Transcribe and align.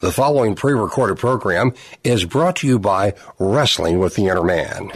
The 0.00 0.10
following 0.10 0.54
pre-recorded 0.54 1.18
program 1.18 1.74
is 2.04 2.24
brought 2.24 2.56
to 2.56 2.66
you 2.66 2.78
by 2.78 3.12
Wrestling 3.38 3.98
with 3.98 4.14
the 4.14 4.28
Inner 4.28 4.42
Man. 4.42 4.88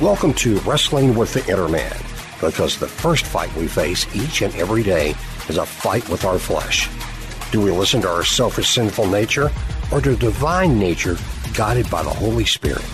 Welcome 0.00 0.32
to 0.34 0.60
Wrestling 0.60 1.16
with 1.16 1.34
the 1.34 1.44
Inner 1.52 1.68
Man, 1.68 1.96
because 2.40 2.78
the 2.78 2.86
first 2.86 3.26
fight 3.26 3.52
we 3.56 3.66
face 3.66 4.06
each 4.14 4.42
and 4.42 4.54
every 4.54 4.84
day 4.84 5.16
is 5.48 5.56
a 5.56 5.66
fight 5.66 6.08
with 6.08 6.24
our 6.24 6.38
flesh. 6.38 6.88
Do 7.50 7.60
we 7.60 7.72
listen 7.72 8.00
to 8.02 8.08
our 8.08 8.22
selfish, 8.22 8.68
sinful 8.68 9.08
nature, 9.08 9.50
or 9.90 10.00
to 10.02 10.14
divine 10.14 10.78
nature 10.78 11.16
guided 11.52 11.90
by 11.90 12.04
the 12.04 12.10
Holy 12.10 12.44
Spirit? 12.44 12.86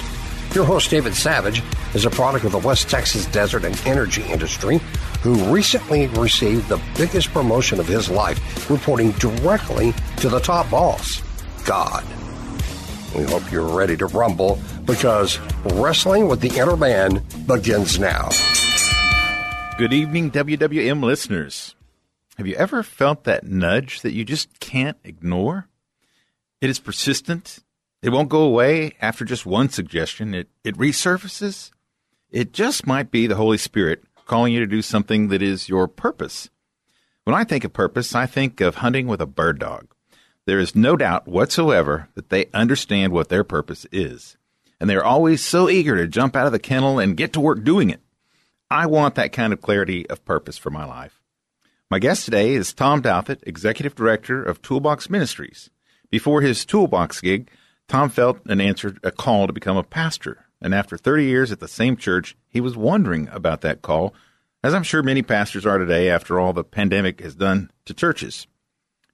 Your 0.54 0.64
host, 0.64 0.88
David 0.88 1.14
Savage, 1.14 1.62
is 1.94 2.06
a 2.06 2.10
product 2.10 2.46
of 2.46 2.52
the 2.52 2.58
West 2.58 2.88
Texas 2.88 3.26
desert 3.26 3.66
and 3.66 3.78
energy 3.84 4.22
industry 4.22 4.80
who 5.22 5.52
recently 5.52 6.06
received 6.08 6.68
the 6.68 6.80
biggest 6.96 7.30
promotion 7.32 7.78
of 7.78 7.86
his 7.86 8.08
life, 8.08 8.70
reporting 8.70 9.12
directly 9.12 9.92
to 10.16 10.28
the 10.28 10.40
top 10.40 10.70
boss, 10.70 11.22
God. 11.64 12.04
We 13.14 13.24
hope 13.24 13.50
you're 13.50 13.76
ready 13.76 13.96
to 13.96 14.06
rumble 14.06 14.58
because 14.84 15.38
Wrestling 15.64 16.28
with 16.28 16.40
the 16.40 16.56
Inner 16.58 16.76
Man 16.76 17.22
begins 17.46 17.98
now. 17.98 18.28
Good 19.76 19.92
evening, 19.92 20.30
WWM 20.30 21.02
listeners. 21.02 21.74
Have 22.36 22.46
you 22.46 22.54
ever 22.54 22.82
felt 22.82 23.24
that 23.24 23.44
nudge 23.44 24.00
that 24.02 24.12
you 24.12 24.24
just 24.24 24.60
can't 24.60 24.96
ignore? 25.04 25.68
It 26.60 26.70
is 26.70 26.78
persistent. 26.78 27.58
It 28.02 28.10
won't 28.10 28.28
go 28.28 28.42
away 28.42 28.92
after 29.00 29.24
just 29.24 29.44
one 29.44 29.68
suggestion. 29.68 30.34
It, 30.34 30.48
it 30.64 30.76
resurfaces. 30.76 31.70
It 32.30 32.52
just 32.52 32.86
might 32.86 33.10
be 33.10 33.26
the 33.26 33.36
Holy 33.36 33.58
Spirit 33.58 34.04
calling 34.30 34.52
you 34.52 34.60
to 34.60 34.66
do 34.66 34.80
something 34.80 35.26
that 35.26 35.42
is 35.42 35.68
your 35.68 35.88
purpose. 35.88 36.50
When 37.24 37.34
I 37.34 37.42
think 37.42 37.64
of 37.64 37.72
purpose, 37.72 38.14
I 38.14 38.26
think 38.26 38.60
of 38.60 38.76
hunting 38.76 39.08
with 39.08 39.20
a 39.20 39.26
bird 39.26 39.58
dog. 39.58 39.88
There 40.46 40.60
is 40.60 40.76
no 40.76 40.96
doubt 40.96 41.26
whatsoever 41.26 42.08
that 42.14 42.28
they 42.28 42.46
understand 42.54 43.12
what 43.12 43.28
their 43.28 43.42
purpose 43.42 43.88
is, 43.90 44.36
and 44.78 44.88
they 44.88 44.94
are 44.94 45.02
always 45.02 45.44
so 45.44 45.68
eager 45.68 45.96
to 45.96 46.06
jump 46.06 46.36
out 46.36 46.46
of 46.46 46.52
the 46.52 46.60
kennel 46.60 47.00
and 47.00 47.16
get 47.16 47.32
to 47.32 47.40
work 47.40 47.64
doing 47.64 47.90
it. 47.90 48.00
I 48.70 48.86
want 48.86 49.16
that 49.16 49.32
kind 49.32 49.52
of 49.52 49.60
clarity 49.60 50.08
of 50.08 50.24
purpose 50.24 50.56
for 50.56 50.70
my 50.70 50.84
life. 50.84 51.20
My 51.90 51.98
guest 51.98 52.24
today 52.24 52.54
is 52.54 52.72
Tom 52.72 53.02
Douthit, 53.02 53.42
Executive 53.48 53.96
Director 53.96 54.44
of 54.44 54.62
Toolbox 54.62 55.10
Ministries. 55.10 55.70
Before 56.08 56.40
his 56.40 56.64
Toolbox 56.64 57.20
gig, 57.20 57.50
Tom 57.88 58.08
felt 58.08 58.38
and 58.46 58.62
answered 58.62 59.00
a 59.02 59.10
call 59.10 59.48
to 59.48 59.52
become 59.52 59.76
a 59.76 59.82
pastor 59.82 60.46
and 60.60 60.74
after 60.74 60.96
30 60.96 61.24
years 61.24 61.52
at 61.52 61.60
the 61.60 61.68
same 61.68 61.96
church, 61.96 62.36
he 62.48 62.60
was 62.60 62.76
wondering 62.76 63.28
about 63.28 63.62
that 63.62 63.82
call, 63.82 64.14
as 64.62 64.74
I'm 64.74 64.82
sure 64.82 65.02
many 65.02 65.22
pastors 65.22 65.64
are 65.64 65.78
today 65.78 66.10
after 66.10 66.38
all 66.38 66.52
the 66.52 66.64
pandemic 66.64 67.20
has 67.20 67.34
done 67.34 67.70
to 67.86 67.94
churches. 67.94 68.46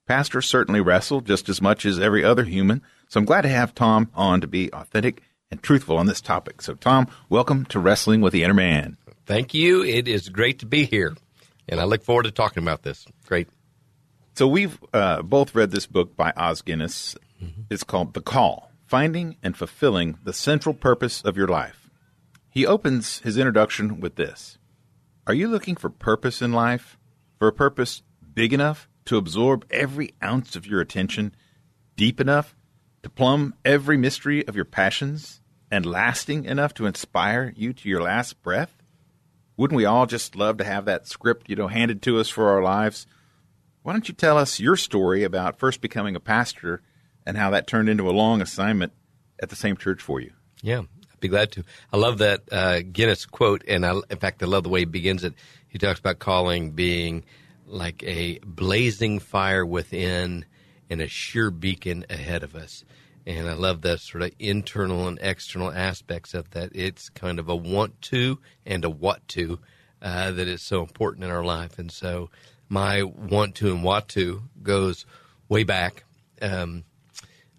Pastors 0.05 0.45
certainly 0.45 0.81
wrestle 0.81 1.21
just 1.21 1.49
as 1.49 1.61
much 1.61 1.85
as 1.85 1.99
every 1.99 2.23
other 2.23 2.43
human, 2.43 2.81
so 3.07 3.19
I'm 3.19 3.25
glad 3.25 3.41
to 3.41 3.49
have 3.49 3.73
Tom 3.73 4.09
on 4.13 4.41
to 4.41 4.47
be 4.47 4.71
authentic 4.73 5.21
and 5.49 5.61
truthful 5.61 5.97
on 5.97 6.05
this 6.05 6.21
topic. 6.21 6.61
So, 6.61 6.75
Tom, 6.75 7.07
welcome 7.29 7.65
to 7.65 7.79
Wrestling 7.79 8.21
with 8.21 8.33
the 8.33 8.43
Inner 8.43 8.53
Man. 8.53 8.97
Thank 9.25 9.53
you. 9.53 9.83
It 9.83 10.07
is 10.07 10.29
great 10.29 10.59
to 10.59 10.65
be 10.65 10.85
here, 10.85 11.15
and 11.67 11.79
I 11.79 11.85
look 11.85 12.03
forward 12.03 12.23
to 12.23 12.31
talking 12.31 12.63
about 12.63 12.83
this. 12.83 13.05
Great. 13.25 13.47
So, 14.35 14.47
we've 14.47 14.77
uh, 14.93 15.21
both 15.21 15.55
read 15.55 15.71
this 15.71 15.87
book 15.87 16.15
by 16.15 16.31
Os 16.35 16.61
Guinness. 16.61 17.15
Mm-hmm. 17.41 17.61
It's 17.69 17.83
called 17.83 18.13
The 18.13 18.21
Call 18.21 18.66
finding 18.87 19.35
and 19.43 19.55
fulfilling 19.55 20.17
the 20.23 20.33
central 20.33 20.73
purpose 20.73 21.21
of 21.21 21.37
your 21.37 21.47
life. 21.47 21.89
He 22.49 22.65
opens 22.65 23.19
his 23.19 23.37
introduction 23.37 23.99
with 23.99 24.15
this 24.15 24.57
Are 25.27 25.33
you 25.33 25.47
looking 25.47 25.75
for 25.75 25.89
purpose 25.89 26.41
in 26.41 26.53
life? 26.53 26.97
For 27.37 27.47
a 27.47 27.53
purpose 27.53 28.01
big 28.33 28.53
enough 28.53 28.89
to 29.05 29.17
absorb 29.17 29.65
every 29.69 30.13
ounce 30.23 30.55
of 30.55 30.65
your 30.65 30.81
attention, 30.81 31.35
deep 31.95 32.19
enough 32.19 32.55
to 33.03 33.09
plumb 33.09 33.53
every 33.63 33.97
mystery 33.97 34.47
of 34.47 34.55
your 34.55 34.65
passions, 34.65 35.41
and 35.69 35.85
lasting 35.85 36.45
enough 36.45 36.73
to 36.73 36.85
inspire 36.85 37.53
you 37.55 37.73
to 37.73 37.89
your 37.89 38.01
last 38.01 38.41
breath? 38.41 38.81
Wouldn't 39.55 39.77
we 39.77 39.85
all 39.85 40.05
just 40.05 40.35
love 40.35 40.57
to 40.57 40.63
have 40.63 40.85
that 40.85 41.07
script, 41.07 41.49
you 41.49 41.55
know, 41.55 41.67
handed 41.67 42.01
to 42.03 42.19
us 42.19 42.29
for 42.29 42.49
our 42.49 42.63
lives? 42.63 43.05
Why 43.83 43.93
don't 43.93 44.07
you 44.07 44.15
tell 44.15 44.37
us 44.37 44.59
your 44.59 44.75
story 44.75 45.23
about 45.23 45.59
first 45.59 45.81
becoming 45.81 46.15
a 46.15 46.19
pastor 46.19 46.81
and 47.27 47.37
how 47.37 47.49
that 47.49 47.67
turned 47.67 47.89
into 47.89 48.09
a 48.09 48.11
long 48.11 48.41
assignment 48.41 48.93
at 49.43 49.49
the 49.49 49.55
same 49.55 49.75
church 49.75 50.01
for 50.01 50.21
you. 50.21 50.31
Yeah, 50.63 50.79
I'd 50.79 51.19
be 51.19 51.27
glad 51.27 51.51
to. 51.51 51.63
I 51.91 51.97
love 51.97 52.19
that 52.19 52.41
uh, 52.51 52.79
Guinness 52.89 53.25
quote, 53.25 53.63
and 53.67 53.85
I, 53.85 53.99
in 54.09 54.17
fact, 54.17 54.41
I 54.41 54.45
love 54.45 54.63
the 54.63 54.69
way 54.69 54.79
he 54.79 54.85
begins 54.85 55.25
it. 55.25 55.33
He 55.67 55.77
talks 55.77 55.99
about 55.99 56.19
calling 56.19 56.71
being 56.71 57.25
like 57.65 58.01
a 58.03 58.39
blazing 58.39 59.19
fire 59.19 59.65
within 59.65 60.45
and 60.89 61.01
a 61.01 61.09
sure 61.09 61.51
beacon 61.51 62.05
ahead 62.09 62.43
of 62.43 62.55
us. 62.55 62.85
And 63.25 63.49
I 63.49 63.53
love 63.53 63.81
the 63.81 63.97
sort 63.97 64.23
of 64.23 64.31
internal 64.39 65.09
and 65.09 65.19
external 65.21 65.69
aspects 65.69 66.33
of 66.33 66.49
that. 66.51 66.71
It's 66.73 67.09
kind 67.09 67.39
of 67.39 67.49
a 67.49 67.55
want 67.57 68.01
to 68.03 68.39
and 68.65 68.85
a 68.85 68.89
what 68.89 69.27
to 69.29 69.59
uh, 70.01 70.31
that 70.31 70.47
is 70.47 70.61
so 70.61 70.79
important 70.79 71.25
in 71.25 71.29
our 71.29 71.43
life. 71.43 71.77
And 71.77 71.91
so 71.91 72.29
my 72.69 73.03
want 73.03 73.55
to 73.55 73.73
and 73.73 73.83
what 73.83 74.07
to 74.09 74.43
goes 74.63 75.05
way 75.49 75.65
back. 75.65 76.05
Um, 76.41 76.85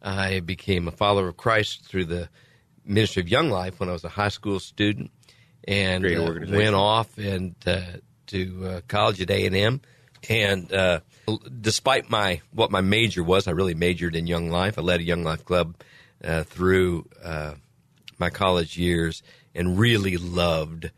I 0.03 0.41
became 0.41 0.89
a 0.89 0.93
follower 0.93 1.29
of 1.29 1.37
Christ 1.37 1.85
through 1.85 2.07
the 2.07 2.29
Ministry 2.85 3.23
of 3.23 3.29
Young 3.29 3.51
Life 3.51 3.81
when 3.81 3.89
I 3.89 3.93
was 3.93 4.05
a 4.05 4.09
high 4.09 4.29
school 4.29 4.61
student, 4.61 5.11
and 5.67 6.05
uh, 6.05 6.35
went 6.49 6.75
off 6.75 7.19
and 7.19 7.55
uh, 7.67 7.81
to 8.29 8.67
uh, 8.67 8.81
college 8.89 9.21
at 9.21 9.31
A 9.31 9.47
and 9.47 9.57
M. 9.57 9.81
And 10.29 10.73
uh, 10.73 11.01
despite 11.61 12.11
my 12.11 12.41
what 12.53 12.71
my 12.71 12.81
major 12.81 13.23
was, 13.23 13.47
I 13.47 13.53
really 13.53 13.75
majored 13.75 14.17
in 14.17 14.27
Young 14.27 14.51
Life. 14.51 14.79
I 14.79 14.83
led 14.83 15.01
a 15.01 15.05
Young 15.05 15.25
Life 15.25 15.45
club 15.45 15.77
uh, 16.25 16.45
through 16.45 17.07
uh, 17.23 17.55
my 18.19 18.31
college 18.31 18.77
years, 18.77 19.23
and 19.55 19.79
really 19.79 20.17
loved 20.17 20.91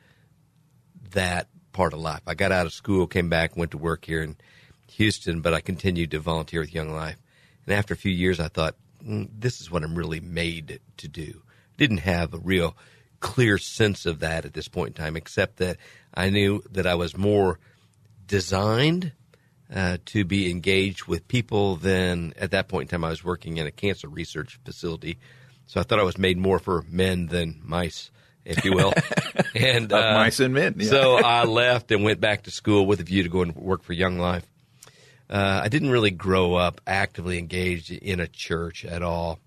that 1.12 1.48
part 1.72 1.92
of 1.92 2.00
life. 2.00 2.22
I 2.26 2.34
got 2.34 2.52
out 2.52 2.66
of 2.66 2.72
school, 2.72 3.06
came 3.06 3.28
back, 3.28 3.56
went 3.56 3.72
to 3.72 3.78
work 3.78 4.04
here 4.04 4.22
in 4.22 4.36
Houston, 4.92 5.40
but 5.40 5.54
I 5.54 5.60
continued 5.60 6.10
to 6.12 6.18
volunteer 6.18 6.60
with 6.60 6.74
Young 6.74 6.90
Life. 6.90 7.16
And 7.66 7.74
after 7.74 7.94
a 7.94 7.96
few 7.96 8.12
years, 8.12 8.40
I 8.40 8.48
thought, 8.48 8.76
this 9.02 9.60
is 9.60 9.70
what 9.70 9.82
I'm 9.82 9.94
really 9.94 10.20
made 10.20 10.80
to 10.98 11.08
do. 11.08 11.42
Didn't 11.76 11.98
have 11.98 12.34
a 12.34 12.38
real 12.38 12.76
clear 13.20 13.58
sense 13.58 14.06
of 14.06 14.20
that 14.20 14.44
at 14.44 14.54
this 14.54 14.68
point 14.68 14.88
in 14.88 15.04
time, 15.04 15.16
except 15.16 15.58
that 15.58 15.76
I 16.14 16.30
knew 16.30 16.62
that 16.70 16.86
I 16.86 16.94
was 16.94 17.16
more 17.16 17.58
designed 18.26 19.12
uh, 19.74 19.98
to 20.06 20.24
be 20.24 20.50
engaged 20.50 21.06
with 21.06 21.28
people 21.28 21.76
than 21.76 22.34
at 22.38 22.50
that 22.50 22.68
point 22.68 22.88
in 22.88 22.88
time 22.88 23.04
I 23.04 23.10
was 23.10 23.24
working 23.24 23.58
in 23.58 23.66
a 23.66 23.70
cancer 23.70 24.08
research 24.08 24.58
facility. 24.64 25.18
So 25.66 25.80
I 25.80 25.84
thought 25.84 26.00
I 26.00 26.04
was 26.04 26.18
made 26.18 26.38
more 26.38 26.58
for 26.58 26.84
men 26.88 27.26
than 27.26 27.60
mice, 27.64 28.10
if 28.44 28.64
you 28.64 28.72
will. 28.72 28.92
and 29.54 29.92
uh, 29.92 30.14
mice 30.14 30.40
and 30.40 30.52
men. 30.52 30.74
Yeah. 30.78 30.90
so 30.90 31.16
I 31.16 31.44
left 31.44 31.92
and 31.92 32.02
went 32.02 32.20
back 32.20 32.44
to 32.44 32.50
school 32.50 32.86
with 32.86 33.00
a 33.00 33.04
view 33.04 33.22
to 33.22 33.28
go 33.28 33.42
and 33.42 33.54
work 33.54 33.84
for 33.84 33.92
Young 33.92 34.18
Life 34.18 34.46
uh, 35.30 35.60
I 35.62 35.68
didn't 35.68 35.90
really 35.90 36.10
grow 36.10 36.54
up 36.54 36.80
actively 36.86 37.38
engaged 37.38 37.92
in 37.92 38.18
a 38.18 38.26
church 38.26 38.84
at 38.84 39.02
all. 39.02 39.38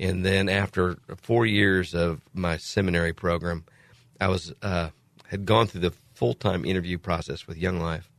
And 0.00 0.24
then 0.24 0.48
after 0.48 0.96
four 1.18 1.44
years 1.44 1.94
of 1.94 2.22
my 2.32 2.56
seminary 2.56 3.12
program, 3.12 3.64
I 4.20 4.28
was 4.28 4.54
uh, 4.62 4.90
had 5.26 5.44
gone 5.44 5.66
through 5.66 5.82
the 5.82 5.92
full 6.14 6.34
time 6.34 6.64
interview 6.64 6.98
process 6.98 7.46
with 7.46 7.58
Young 7.58 7.78
Life. 7.78 8.10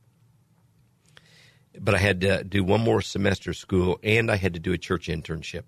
But 1.79 1.95
I 1.95 1.97
had 1.97 2.21
to 2.21 2.43
do 2.43 2.63
one 2.63 2.81
more 2.81 3.01
semester 3.01 3.51
of 3.51 3.57
school, 3.57 3.99
and 4.03 4.29
I 4.29 4.35
had 4.35 4.53
to 4.53 4.59
do 4.59 4.73
a 4.73 4.77
church 4.77 5.07
internship. 5.07 5.65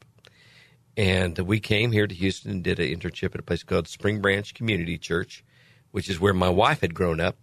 And 0.98 1.38
we 1.40 1.60
came 1.60 1.92
here 1.92 2.06
to 2.06 2.14
Houston 2.14 2.52
and 2.52 2.64
did 2.64 2.80
an 2.80 2.88
internship 2.88 3.34
at 3.34 3.40
a 3.40 3.44
place 3.44 3.64
called 3.64 3.88
Spring 3.88 4.20
Branch 4.22 4.54
Community 4.54 4.98
Church, 4.98 5.44
which 5.92 6.10
is 6.10 6.20
where 6.20 6.34
my 6.34 6.50
wife 6.50 6.82
had 6.82 6.94
grown 6.94 7.20
up. 7.20 7.38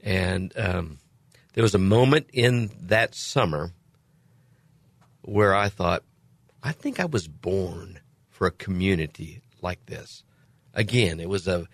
And 0.00 0.52
um, 0.56 0.98
there 1.54 1.62
was 1.62 1.74
a 1.74 1.78
moment 1.78 2.26
in 2.32 2.70
that 2.82 3.14
summer 3.14 3.72
where 5.22 5.54
I 5.54 5.68
thought, 5.68 6.02
I 6.62 6.72
think 6.72 7.00
I 7.00 7.06
was 7.06 7.26
born 7.28 8.00
for 8.28 8.46
a 8.46 8.50
community 8.50 9.40
like 9.62 9.86
this. 9.86 10.24
Again, 10.74 11.20
it 11.20 11.28
was 11.28 11.48
a 11.48 11.66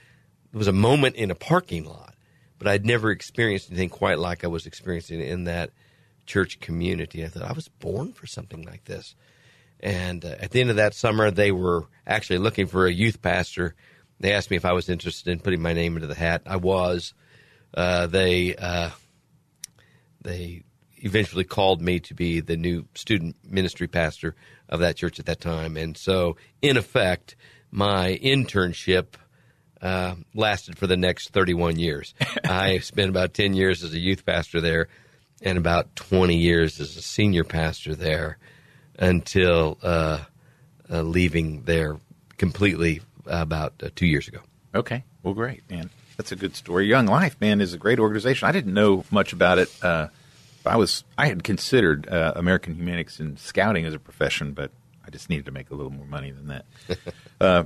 it 0.52 0.56
was 0.56 0.68
a 0.68 0.72
moment 0.72 1.16
in 1.16 1.30
a 1.30 1.34
parking 1.34 1.84
lot, 1.84 2.14
but 2.58 2.68
I'd 2.68 2.84
never 2.84 3.10
experienced 3.10 3.70
anything 3.70 3.88
quite 3.88 4.18
like 4.18 4.44
I 4.44 4.48
was 4.48 4.66
experiencing 4.66 5.20
in 5.20 5.44
that 5.44 5.70
church 6.26 6.60
community. 6.60 7.24
I 7.24 7.28
thought 7.28 7.48
I 7.48 7.52
was 7.52 7.68
born 7.68 8.12
for 8.12 8.26
something 8.26 8.62
like 8.62 8.84
this. 8.84 9.14
And 9.78 10.24
uh, 10.24 10.34
at 10.40 10.50
the 10.50 10.60
end 10.60 10.70
of 10.70 10.76
that 10.76 10.92
summer, 10.92 11.30
they 11.30 11.52
were 11.52 11.86
actually 12.06 12.38
looking 12.38 12.66
for 12.66 12.86
a 12.86 12.92
youth 12.92 13.22
pastor. 13.22 13.74
They 14.18 14.32
asked 14.32 14.50
me 14.50 14.56
if 14.56 14.64
I 14.64 14.72
was 14.72 14.90
interested 14.90 15.30
in 15.30 15.40
putting 15.40 15.62
my 15.62 15.72
name 15.72 15.96
into 15.96 16.08
the 16.08 16.14
hat. 16.14 16.42
I 16.44 16.56
was. 16.56 17.14
Uh, 17.72 18.06
they 18.08 18.56
uh, 18.56 18.90
they 20.20 20.62
eventually 20.98 21.44
called 21.44 21.80
me 21.80 22.00
to 22.00 22.14
be 22.14 22.40
the 22.40 22.56
new 22.56 22.84
student 22.94 23.36
ministry 23.44 23.86
pastor 23.86 24.34
of 24.68 24.80
that 24.80 24.96
church 24.96 25.18
at 25.18 25.26
that 25.26 25.40
time. 25.40 25.76
And 25.76 25.96
so, 25.96 26.36
in 26.60 26.76
effect, 26.76 27.36
my 27.70 28.18
internship 28.22 29.14
uh, 29.80 30.14
lasted 30.34 30.78
for 30.78 30.86
the 30.86 30.96
next 30.96 31.30
31 31.30 31.78
years. 31.78 32.14
I 32.44 32.78
spent 32.78 33.08
about 33.08 33.32
10 33.34 33.54
years 33.54 33.82
as 33.82 33.94
a 33.94 33.98
youth 33.98 34.26
pastor 34.26 34.60
there. 34.60 34.88
and 35.42 35.56
about 35.56 35.96
20 35.96 36.36
years 36.36 36.80
as 36.80 36.96
a 36.96 37.02
senior 37.02 37.44
pastor 37.44 37.94
there 37.94 38.36
until 38.98 39.78
uh, 39.82 40.18
uh, 40.90 41.02
leaving 41.02 41.62
there 41.62 41.98
completely 42.36 43.00
about 43.26 43.74
uh, 43.82 43.88
two 43.94 44.06
years 44.06 44.28
ago. 44.28 44.40
Okay. 44.74 45.04
Well, 45.22 45.34
great, 45.34 45.68
man. 45.70 45.90
That's 46.20 46.32
a 46.32 46.36
good 46.36 46.54
story. 46.54 46.86
Young 46.86 47.06
Life, 47.06 47.40
man, 47.40 47.62
is 47.62 47.72
a 47.72 47.78
great 47.78 47.98
organization. 47.98 48.46
I 48.46 48.52
didn't 48.52 48.74
know 48.74 49.06
much 49.10 49.32
about 49.32 49.56
it. 49.56 49.70
Uh, 49.82 50.08
I 50.66 50.76
was 50.76 51.02
I 51.16 51.28
had 51.28 51.42
considered 51.42 52.06
uh, 52.10 52.34
American 52.36 52.74
Humanics 52.74 53.20
and 53.20 53.38
scouting 53.38 53.86
as 53.86 53.94
a 53.94 53.98
profession, 53.98 54.52
but 54.52 54.70
I 55.02 55.08
just 55.08 55.30
needed 55.30 55.46
to 55.46 55.50
make 55.50 55.70
a 55.70 55.74
little 55.74 55.90
more 55.90 56.04
money 56.04 56.30
than 56.30 56.48
that. 56.48 56.66
uh, 57.40 57.64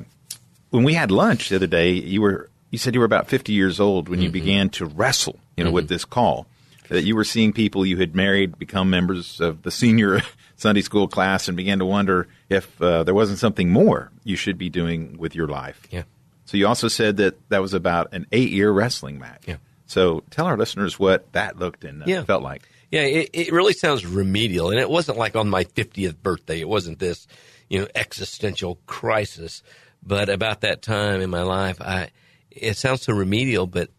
when 0.71 0.85
we 0.85 0.95
had 0.95 1.11
lunch 1.11 1.49
the 1.49 1.57
other 1.57 1.67
day, 1.67 1.95
you 1.95 2.23
were 2.23 2.49
you 2.71 2.79
said 2.79 2.95
you 2.95 3.01
were 3.01 3.07
about 3.07 3.27
50 3.27 3.53
years 3.53 3.81
old 3.81 4.09
when 4.09 4.21
you 4.21 4.29
mm-hmm. 4.29 4.35
began 4.35 4.69
to 4.71 4.87
wrestle, 4.87 5.41
you 5.57 5.65
know, 5.65 5.71
mm-hmm. 5.71 5.75
with 5.75 5.89
this 5.89 6.05
call. 6.05 6.47
That 6.91 7.03
you 7.03 7.17
were 7.17 7.25
seeing 7.25 7.53
people 7.53 7.85
you 7.85 7.97
had 7.97 8.15
married 8.15 8.57
become 8.57 8.89
members 8.89 9.41
of 9.41 9.63
the 9.63 9.73
senior 9.73 10.21
Sunday 10.57 10.83
school 10.83 11.09
class 11.09 11.49
and 11.49 11.57
began 11.57 11.81
to 11.81 11.87
wonder 11.87 12.29
if 12.49 12.81
uh, 12.81 13.03
there 13.03 13.15
wasn't 13.15 13.41
something 13.41 13.71
more 13.71 14.13
you 14.23 14.37
should 14.37 14.59
be 14.59 14.71
doing 14.71 15.19
with 15.19 15.35
your 15.35 15.49
life. 15.49 15.89
Yeah. 15.91 16.05
So 16.45 16.57
you 16.57 16.67
also 16.67 16.89
said 16.89 17.17
that 17.19 17.49
that 17.49 17.63
was 17.63 17.75
about 17.75 18.13
an 18.13 18.27
eight-year 18.33 18.71
wrestling 18.71 19.19
match. 19.19 19.45
Yeah. 19.47 19.57
So 19.87 20.23
tell 20.31 20.47
our 20.47 20.57
listeners 20.57 20.99
what 20.99 21.33
that 21.33 21.59
looked 21.59 21.85
and 21.85 22.03
uh, 22.03 22.07
yeah. 22.07 22.25
felt 22.25 22.43
like. 22.43 22.69
Yeah, 22.91 23.03
it, 23.03 23.31
it 23.33 23.53
really 23.53 23.73
sounds 23.73 24.07
remedial, 24.07 24.71
and 24.71 24.79
it 24.79 24.89
wasn't 24.89 25.19
like 25.19 25.37
on 25.37 25.49
my 25.49 25.65
50th 25.65 26.17
birthday. 26.23 26.61
It 26.61 26.69
wasn't 26.69 26.99
this, 26.99 27.27
you 27.69 27.81
know, 27.81 27.89
existential 27.95 28.79
crisis. 28.87 29.63
But 30.03 30.29
about 30.29 30.61
that 30.61 30.83
time 30.83 31.21
in 31.21 31.31
my 31.31 31.43
life, 31.43 31.81
I 31.81 32.11
it 32.51 32.77
sounds 32.77 33.03
so 33.03 33.13
remedial, 33.13 33.67
but 33.67 33.91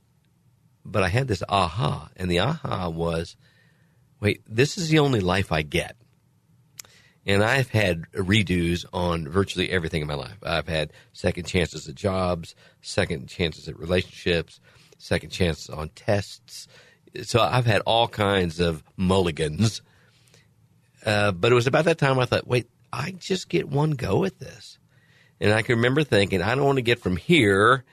but 0.86 1.04
I 1.04 1.10
had 1.10 1.28
this 1.28 1.44
aha, 1.50 2.10
and 2.16 2.30
the 2.30 2.40
aha 2.40 2.90
was, 2.90 3.36
wait, 4.20 4.42
this 4.48 4.78
is 4.78 4.90
the 4.90 5.00
only 5.00 5.20
life 5.20 5.52
I 5.52 5.64
get. 5.64 5.96
And 7.26 7.44
I've 7.44 7.70
had 7.70 8.04
redos 8.12 8.86
on 8.94 9.28
virtually 9.28 9.72
everything 9.72 10.02
in 10.02 10.08
my 10.08 10.14
life. 10.14 10.38
I've 10.44 10.68
had 10.68 10.94
second 11.12 11.46
chances 11.46 11.90
at 11.90 11.96
jobs, 11.96 12.54
second 12.82 13.28
chances 13.28 13.68
at 13.68 13.80
relationships, 13.80 14.60
second 15.00 15.32
chances 15.32 15.70
on 15.70 15.90
tests. 15.90 16.68
So 17.24 17.42
I've 17.42 17.66
had 17.66 17.82
all 17.82 18.08
kinds 18.08 18.60
of 18.60 18.84
mulligans. 18.96 19.82
Uh, 21.06 21.32
but 21.32 21.52
it 21.52 21.56
was 21.56 21.68
about 21.68 21.86
that 21.86 21.98
time 21.98 22.20
I 22.20 22.26
thought, 22.26 22.48
wait, 22.48 22.70
I 22.92 23.12
just 23.12 23.50
get 23.50 23.68
one 23.68 23.92
go 23.92 24.24
at 24.26 24.40
this. 24.40 24.78
And 25.40 25.52
I 25.52 25.64
can 25.64 25.76
remember 25.76 26.04
thinking, 26.04 26.42
I 26.42 26.56
don't 26.56 26.66
want 26.66 26.78
to 26.78 26.84
get 26.84 27.00
from 27.00 27.18
here, 27.18 27.84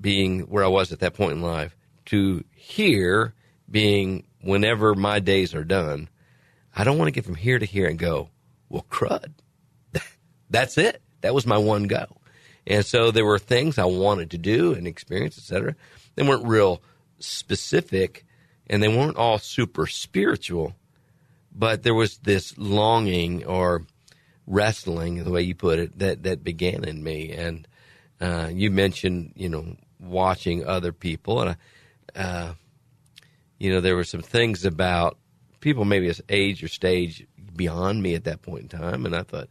being 0.00 0.40
where 0.40 0.64
I 0.64 0.68
was 0.68 0.92
at 0.92 1.00
that 1.00 1.14
point 1.14 1.32
in 1.32 1.42
life, 1.42 1.76
to 2.06 2.44
here, 2.54 3.34
being 3.70 4.24
whenever 4.40 4.94
my 4.94 5.20
days 5.20 5.54
are 5.54 5.64
done. 5.64 6.08
I 6.78 6.84
don't 6.84 6.96
want 6.96 7.08
to 7.08 7.12
get 7.12 7.24
from 7.24 7.34
here 7.34 7.58
to 7.58 7.66
here 7.66 7.88
and 7.88 7.98
go, 7.98 8.30
well, 8.68 8.86
crud. 8.88 9.32
That's 10.50 10.78
it. 10.78 11.02
That 11.22 11.34
was 11.34 11.44
my 11.44 11.58
one 11.58 11.88
go. 11.88 12.06
And 12.68 12.86
so 12.86 13.10
there 13.10 13.24
were 13.24 13.40
things 13.40 13.78
I 13.78 13.86
wanted 13.86 14.30
to 14.30 14.38
do 14.38 14.74
and 14.74 14.86
experience, 14.86 15.38
etc. 15.38 15.74
They 16.14 16.22
weren't 16.22 16.46
real 16.46 16.80
specific 17.18 18.24
and 18.68 18.80
they 18.80 18.88
weren't 18.88 19.16
all 19.16 19.38
super 19.38 19.88
spiritual, 19.88 20.76
but 21.50 21.82
there 21.82 21.94
was 21.94 22.18
this 22.18 22.56
longing 22.56 23.44
or 23.44 23.84
wrestling, 24.46 25.24
the 25.24 25.30
way 25.30 25.42
you 25.42 25.56
put 25.56 25.80
it, 25.80 25.98
that, 25.98 26.22
that 26.22 26.44
began 26.44 26.84
in 26.84 27.02
me. 27.02 27.32
And 27.32 27.66
uh, 28.20 28.50
you 28.52 28.70
mentioned, 28.70 29.32
you 29.34 29.48
know, 29.48 29.76
watching 29.98 30.64
other 30.64 30.92
people. 30.92 31.40
And, 31.42 31.56
uh, 32.14 32.52
you 33.58 33.72
know, 33.72 33.80
there 33.80 33.96
were 33.96 34.04
some 34.04 34.22
things 34.22 34.64
about 34.64 35.18
people 35.60 35.84
maybe 35.84 36.08
as 36.08 36.20
age 36.28 36.62
or 36.62 36.68
stage 36.68 37.26
beyond 37.56 38.02
me 38.02 38.14
at 38.14 38.24
that 38.24 38.42
point 38.42 38.62
in 38.72 38.78
time. 38.78 39.06
And 39.06 39.14
I 39.14 39.22
thought, 39.22 39.48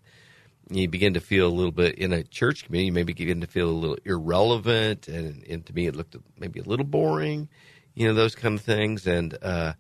you 0.70 0.88
begin 0.88 1.14
to 1.14 1.22
feel 1.22 1.48
a 1.48 1.50
little 1.50 1.72
bit 1.72 1.96
in 1.96 2.12
a 2.12 2.24
church 2.24 2.66
community, 2.66 2.88
you 2.88 2.92
maybe 2.92 3.14
begin 3.14 3.42
to 3.42 3.48
feel 3.48 3.70
a 3.70 3.72
little 3.72 3.98
irrelevant. 4.04 5.08
And, 5.08 5.44
and 5.48 5.66
to 5.66 5.74
me, 5.74 5.88
it 5.88 5.96
looked 5.96 6.16
maybe 6.38 6.60
a 6.60 6.64
little 6.64 6.86
boring, 6.86 7.48
you 7.94 8.08
know, 8.08 8.14
those 8.14 8.36
kind 8.36 8.56
of 8.56 8.62
things. 8.62 9.08
And, 9.08 9.38
uh, 9.42 9.74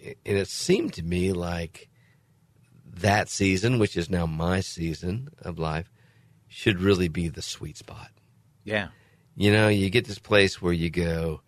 and 0.00 0.38
it 0.38 0.48
seemed 0.48 0.94
to 0.94 1.02
me 1.02 1.32
like 1.32 1.88
that 2.96 3.28
season, 3.28 3.78
which 3.78 3.96
is 3.96 4.10
now 4.10 4.26
my 4.26 4.60
season 4.60 5.28
of 5.42 5.58
life, 5.58 5.90
should 6.48 6.80
really 6.80 7.08
be 7.08 7.28
the 7.28 7.42
sweet 7.42 7.76
spot. 7.76 8.10
Yeah. 8.64 8.88
You 9.36 9.52
know, 9.52 9.68
you 9.68 9.90
get 9.90 10.06
this 10.06 10.18
place 10.18 10.60
where 10.62 10.72
you 10.72 10.90
go, 10.90 11.40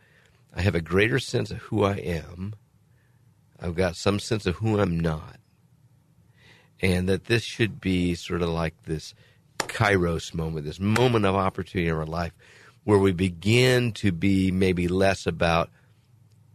I 0.55 0.63
have 0.63 0.75
a 0.75 0.81
greater 0.81 1.19
sense 1.19 1.51
of 1.51 1.59
who 1.59 1.85
I 1.85 1.97
am 1.97 2.55
I've 3.61 3.75
got 3.75 3.97
some 3.97 4.19
sense 4.19 4.47
of 4.47 4.57
who 4.57 4.81
I'm 4.81 4.99
not. 5.01 5.39
And 6.81 7.09
that 7.09 7.25
this 7.25 7.43
should 7.43 7.81
be 7.81 8.15
sort 8.15 8.43
of 8.43 8.51
like 8.51 8.75
this 8.85 9.15
kairos 9.59 10.35
moment, 10.35 10.67
this 10.67 10.81
moment 10.81 11.25
of 11.25 11.35
opportunity 11.35 11.89
in 11.89 11.97
our 11.97 12.05
life 12.05 12.33
where 12.85 12.99
we 12.99 13.13
begin 13.13 13.93
to 13.93 14.13
be 14.13 14.51
maybe 14.51 14.89
less 14.89 15.27
about 15.27 15.71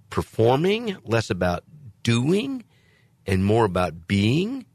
performing, 0.09 0.95
less 1.03 1.29
about 1.29 1.63
doing, 2.03 2.63
and 3.25 3.43
more 3.43 3.65
about 3.65 4.07
being 4.07 4.65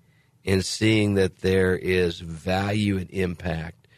and 0.44 0.64
seeing 0.64 1.14
that 1.14 1.38
there 1.38 1.76
is 1.76 2.20
value 2.20 2.98
and 2.98 3.10
impact 3.10 3.88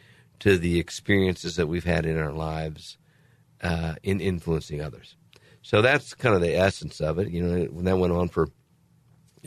to 0.40 0.56
the 0.56 0.78
experiences 0.78 1.56
that 1.56 1.66
we've 1.66 1.84
had 1.84 2.06
in 2.06 2.16
our 2.16 2.32
lives 2.32 2.96
uh, 3.60 3.94
in 4.02 4.20
influencing 4.20 4.80
others. 4.80 5.16
So 5.62 5.82
that's 5.82 6.14
kind 6.14 6.34
of 6.34 6.40
the 6.40 6.56
essence 6.56 7.00
of 7.00 7.18
it. 7.18 7.28
You 7.28 7.42
know, 7.42 7.64
when 7.66 7.84
that 7.84 7.98
went 7.98 8.12
on 8.12 8.28
for, 8.28 8.48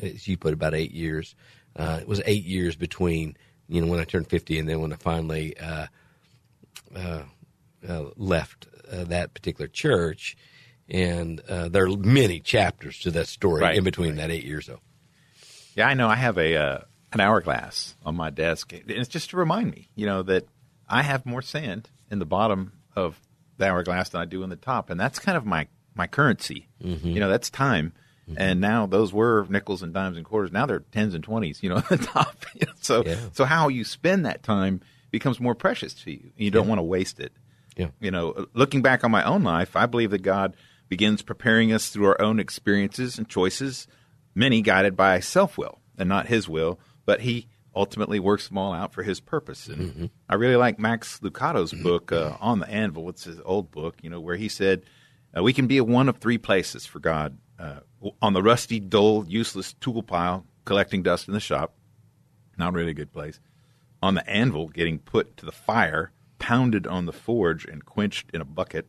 as 0.01 0.27
you 0.27 0.37
put, 0.37 0.53
about 0.53 0.73
eight 0.73 0.91
years. 0.91 1.35
Uh, 1.75 1.99
it 2.01 2.07
was 2.07 2.21
eight 2.25 2.43
years 2.43 2.75
between, 2.75 3.37
you 3.67 3.81
know, 3.81 3.89
when 3.89 3.99
I 3.99 4.03
turned 4.03 4.27
50 4.27 4.59
and 4.59 4.67
then 4.67 4.81
when 4.81 4.91
I 4.91 4.97
finally 4.97 5.57
uh, 5.57 5.87
uh, 6.95 7.23
uh 7.87 8.05
left 8.17 8.67
uh, 8.91 9.05
that 9.05 9.33
particular 9.33 9.67
church. 9.67 10.35
And 10.89 11.39
uh, 11.47 11.69
there 11.69 11.85
are 11.85 11.97
many 11.97 12.41
chapters 12.41 12.99
to 12.99 13.11
that 13.11 13.27
story 13.27 13.61
right, 13.61 13.77
in 13.77 13.85
between 13.85 14.09
right. 14.09 14.17
that 14.17 14.31
eight 14.31 14.43
years, 14.43 14.67
though. 14.67 14.81
Yeah, 15.75 15.87
I 15.87 15.93
know. 15.93 16.09
I 16.09 16.15
have 16.15 16.37
a 16.37 16.85
an 17.13 17.19
hourglass 17.19 17.95
on 18.05 18.15
my 18.15 18.29
desk. 18.29 18.73
And 18.73 18.89
it's 18.89 19.09
just 19.09 19.31
to 19.31 19.37
remind 19.37 19.71
me, 19.71 19.89
you 19.95 20.05
know, 20.05 20.23
that 20.23 20.47
I 20.87 21.03
have 21.03 21.25
more 21.25 21.41
sand 21.41 21.89
in 22.09 22.19
the 22.19 22.25
bottom 22.25 22.73
of 22.95 23.19
the 23.57 23.67
hourglass 23.67 24.09
than 24.09 24.21
I 24.21 24.25
do 24.25 24.43
in 24.43 24.49
the 24.49 24.55
top. 24.55 24.89
And 24.89 24.99
that's 24.99 25.19
kind 25.19 25.37
of 25.37 25.45
my 25.45 25.67
my 25.95 26.07
currency. 26.07 26.67
Mm-hmm. 26.83 27.07
You 27.07 27.19
know, 27.19 27.29
that's 27.29 27.49
time. 27.49 27.93
Mm-hmm. 28.29 28.41
And 28.41 28.61
now 28.61 28.85
those 28.85 29.13
were 29.13 29.45
nickels 29.49 29.83
and 29.83 29.93
dimes 29.93 30.17
and 30.17 30.25
quarters. 30.25 30.51
Now 30.51 30.65
they're 30.65 30.79
tens 30.91 31.13
and 31.13 31.23
twenties. 31.23 31.61
You 31.61 31.69
know, 31.69 31.77
at 31.89 31.89
the 31.89 31.97
top. 31.97 32.45
so 32.81 33.03
yeah. 33.05 33.17
so 33.33 33.45
how 33.45 33.67
you 33.67 33.83
spend 33.83 34.25
that 34.25 34.43
time 34.43 34.81
becomes 35.11 35.39
more 35.39 35.55
precious 35.55 35.93
to 35.93 36.11
you. 36.11 36.31
You 36.37 36.51
don't 36.51 36.65
yeah. 36.65 36.69
want 36.69 36.79
to 36.79 36.83
waste 36.83 37.19
it. 37.19 37.33
Yeah. 37.75 37.89
You 37.99 38.11
know, 38.11 38.47
looking 38.53 38.81
back 38.81 39.03
on 39.03 39.11
my 39.11 39.23
own 39.23 39.43
life, 39.43 39.75
I 39.75 39.85
believe 39.85 40.11
that 40.11 40.21
God 40.21 40.55
begins 40.89 41.21
preparing 41.21 41.71
us 41.71 41.89
through 41.89 42.05
our 42.05 42.21
own 42.21 42.39
experiences 42.39 43.17
and 43.17 43.27
choices, 43.27 43.87
many 44.35 44.61
guided 44.61 44.95
by 44.95 45.19
self 45.19 45.57
will 45.57 45.79
and 45.97 46.09
not 46.09 46.27
His 46.27 46.49
will, 46.49 46.79
but 47.05 47.21
He 47.21 47.47
ultimately 47.73 48.19
works 48.19 48.49
them 48.49 48.57
all 48.57 48.73
out 48.73 48.93
for 48.93 49.03
His 49.03 49.19
purpose. 49.19 49.67
And 49.67 49.81
mm-hmm. 49.81 50.05
I 50.27 50.35
really 50.35 50.57
like 50.57 50.79
Max 50.79 51.21
Lucado's 51.21 51.73
book 51.73 52.11
uh, 52.11 52.35
on 52.41 52.59
the 52.59 52.69
anvil. 52.69 53.09
It's 53.09 53.23
his 53.23 53.39
old 53.45 53.71
book, 53.71 53.95
you 54.01 54.09
know, 54.09 54.19
where 54.19 54.35
he 54.35 54.49
said 54.49 54.83
uh, 55.35 55.43
we 55.43 55.53
can 55.53 55.67
be 55.67 55.79
one 55.81 56.09
of 56.09 56.17
three 56.17 56.37
places 56.37 56.85
for 56.85 56.99
God 56.99 57.37
uh, 57.59 57.79
on 58.21 58.33
the 58.33 58.41
rusty, 58.41 58.79
dull, 58.79 59.25
useless 59.27 59.73
tool 59.73 60.03
pile, 60.03 60.45
collecting 60.65 61.03
dust 61.03 61.27
in 61.27 61.33
the 61.33 61.39
shop. 61.39 61.73
Not 62.57 62.73
really 62.73 62.91
a 62.91 62.95
good 62.95 63.13
place. 63.13 63.39
On 64.01 64.15
the 64.15 64.27
anvil, 64.29 64.67
getting 64.67 64.99
put 64.99 65.37
to 65.37 65.45
the 65.45 65.51
fire, 65.51 66.11
pounded 66.39 66.87
on 66.87 67.05
the 67.05 67.13
forge, 67.13 67.65
and 67.65 67.85
quenched 67.85 68.31
in 68.33 68.41
a 68.41 68.45
bucket, 68.45 68.87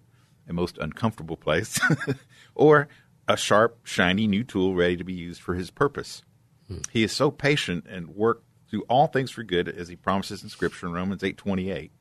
a 0.49 0.53
most 0.53 0.79
uncomfortable 0.79 1.37
place. 1.37 1.79
or 2.55 2.89
a 3.29 3.37
sharp, 3.37 3.79
shiny 3.85 4.27
new 4.27 4.43
tool 4.43 4.75
ready 4.75 4.97
to 4.97 5.05
be 5.05 5.13
used 5.13 5.41
for 5.41 5.55
his 5.55 5.71
purpose. 5.71 6.23
Hmm. 6.67 6.79
He 6.91 7.05
is 7.05 7.13
so 7.13 7.31
patient 7.31 7.87
and 7.89 8.09
work 8.09 8.43
through 8.69 8.85
all 8.89 9.07
things 9.07 9.31
for 9.31 9.43
good, 9.43 9.69
as 9.69 9.89
he 9.89 9.97
promises 9.97 10.43
in 10.43 10.49
Scripture 10.49 10.87
in 10.87 10.93
Romans 10.93 11.23
eight 11.23 11.37
twenty 11.37 11.71
eight. 11.71 11.93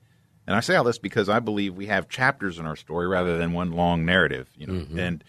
And 0.51 0.57
I 0.57 0.59
say 0.59 0.75
all 0.75 0.83
this 0.83 0.97
because 0.97 1.29
I 1.29 1.39
believe 1.39 1.75
we 1.75 1.85
have 1.85 2.09
chapters 2.09 2.59
in 2.59 2.65
our 2.65 2.75
story 2.75 3.07
rather 3.07 3.37
than 3.37 3.53
one 3.53 3.71
long 3.71 4.03
narrative. 4.03 4.49
You 4.57 4.67
know, 4.67 4.73
mm-hmm. 4.73 4.99
and 4.99 5.23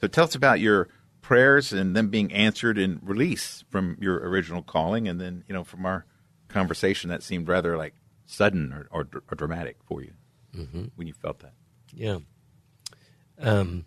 so 0.00 0.06
tell 0.06 0.22
us 0.22 0.36
about 0.36 0.60
your 0.60 0.86
prayers 1.22 1.72
and 1.72 1.96
them 1.96 2.08
being 2.08 2.32
answered 2.32 2.78
and 2.78 3.00
release 3.02 3.64
from 3.68 3.96
your 4.00 4.18
original 4.18 4.62
calling, 4.62 5.08
and 5.08 5.20
then 5.20 5.42
you 5.48 5.54
know 5.54 5.64
from 5.64 5.84
our 5.84 6.06
conversation 6.46 7.10
that 7.10 7.24
seemed 7.24 7.48
rather 7.48 7.76
like 7.76 7.94
sudden 8.26 8.72
or, 8.72 8.86
or, 8.92 9.08
or 9.28 9.34
dramatic 9.34 9.76
for 9.86 10.02
you 10.02 10.12
mm-hmm. 10.56 10.84
when 10.94 11.08
you 11.08 11.14
felt 11.14 11.40
that. 11.40 11.54
Yeah. 11.92 12.18
Um, 13.40 13.86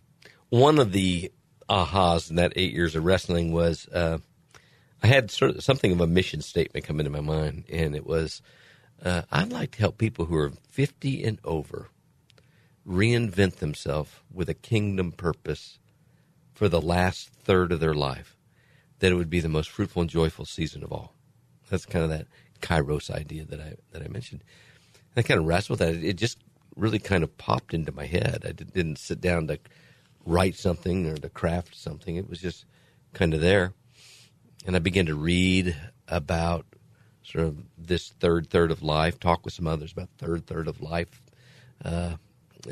one 0.50 0.80
of 0.80 0.92
the 0.92 1.32
ahas 1.70 2.30
in 2.30 2.36
that 2.36 2.52
eight 2.58 2.74
years 2.74 2.98
of 2.98 3.06
wrestling 3.06 3.54
was 3.54 3.88
uh, 3.88 4.18
I 5.02 5.08
had 5.08 5.32
sort 5.32 5.52
of 5.52 5.64
something 5.64 5.94
of 5.94 6.02
a 6.02 6.08
mission 6.08 6.42
statement 6.42 6.86
come 6.86 7.00
into 7.00 7.10
my 7.10 7.22
mind, 7.22 7.64
and 7.72 7.96
it 7.96 8.06
was 8.06 8.42
uh, 9.04 9.24
I'd 9.32 9.52
like 9.52 9.72
to 9.72 9.80
help 9.80 9.98
people 9.98 10.26
who 10.26 10.38
are 10.38 10.52
50 10.70 11.24
and 11.24 11.40
over 11.44 11.90
reinvent 12.88 13.56
themselves 13.56 14.12
with 14.34 14.50
a 14.50 14.54
kingdom 14.54 15.12
purpose 15.12 15.80
for 16.54 16.70
the 16.70 16.82
last 16.82 17.30
third 17.30 17.72
of 17.72 17.80
their 17.80 17.94
life, 17.94 18.38
that 19.00 19.12
it 19.12 19.16
would 19.16 19.30
be 19.30 19.40
the 19.40 19.50
most 19.50 19.70
fruitful 19.70 20.02
and 20.02 20.10
joyful 20.10 20.46
season 20.46 20.84
of 20.84 20.92
all. 20.92 21.14
That's 21.70 21.86
kind 21.86 22.04
of 22.04 22.10
that 22.12 22.28
kairos 22.62 23.10
idea 23.10 23.46
that 23.46 23.60
I 23.60 23.76
that 23.92 24.02
I 24.02 24.08
mentioned. 24.08 24.44
And 24.94 25.24
I 25.24 25.28
kind 25.28 25.40
of 25.40 25.46
wrestled 25.46 25.80
with 25.80 25.88
that. 25.88 26.04
It 26.04 26.14
just 26.14 26.38
really 26.76 27.00
kind 27.00 27.24
of 27.24 27.38
popped 27.38 27.74
into 27.74 27.92
my 27.92 28.06
head. 28.06 28.44
I 28.48 28.52
didn't 28.52 28.98
sit 28.98 29.22
down 29.22 29.48
to 29.48 29.60
write 30.26 30.56
something 30.56 31.08
or 31.08 31.16
to 31.16 31.30
craft 31.30 31.76
something. 31.76 32.16
It 32.16 32.30
was 32.30 32.40
just 32.40 32.66
kind 33.14 33.34
of 33.34 33.42
there. 33.42 33.74
And 34.66 34.76
I 34.76 34.80
began 34.80 35.08
to 35.08 35.16
read 35.16 35.76
about 36.08 36.66
sort 37.24 37.46
of 37.46 37.58
this 37.78 38.10
third 38.20 38.50
third 38.50 38.72
of 38.72 38.84
life, 38.84 39.20
talk 39.20 39.46
with 39.46 39.54
some 39.54 39.68
others 39.68 39.92
about 39.92 40.10
third 40.18 40.46
third 40.46 40.68
of 40.68 40.82
life, 40.82 41.22
uh, 41.84 42.16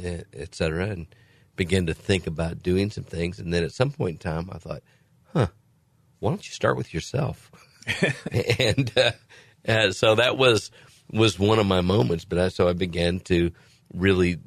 et 0.04 0.56
cetera, 0.56 0.88
and 0.88 1.08
begin 1.56 1.86
to 1.88 1.94
think 1.94 2.28
about 2.28 2.64
doing 2.64 2.90
some 2.90 3.04
things. 3.04 3.40
And 3.40 3.54
then 3.54 3.64
at 3.64 3.72
some 3.72 3.92
point 3.92 4.14
in 4.14 4.18
time, 4.18 4.50
I 4.52 4.58
thought, 4.58 4.84
huh, 5.34 5.48
why 6.20 6.32
don't 6.32 6.48
you 6.48 6.54
start 6.54 6.78
with 6.78 6.94
yourself? 6.94 7.52
and 8.60 8.92
uh, 8.98 9.12
uh, 9.68 9.92
so 9.92 10.16
that 10.16 10.38
was 10.38 10.72
was 11.12 11.38
one 11.38 11.60
of 11.60 11.66
my 11.66 11.82
moments. 11.82 12.26
But 12.26 12.40
I, 12.40 12.48
so 12.50 12.68
I 12.68 12.74
began 12.74 13.20
to 13.22 13.52
really 13.94 14.38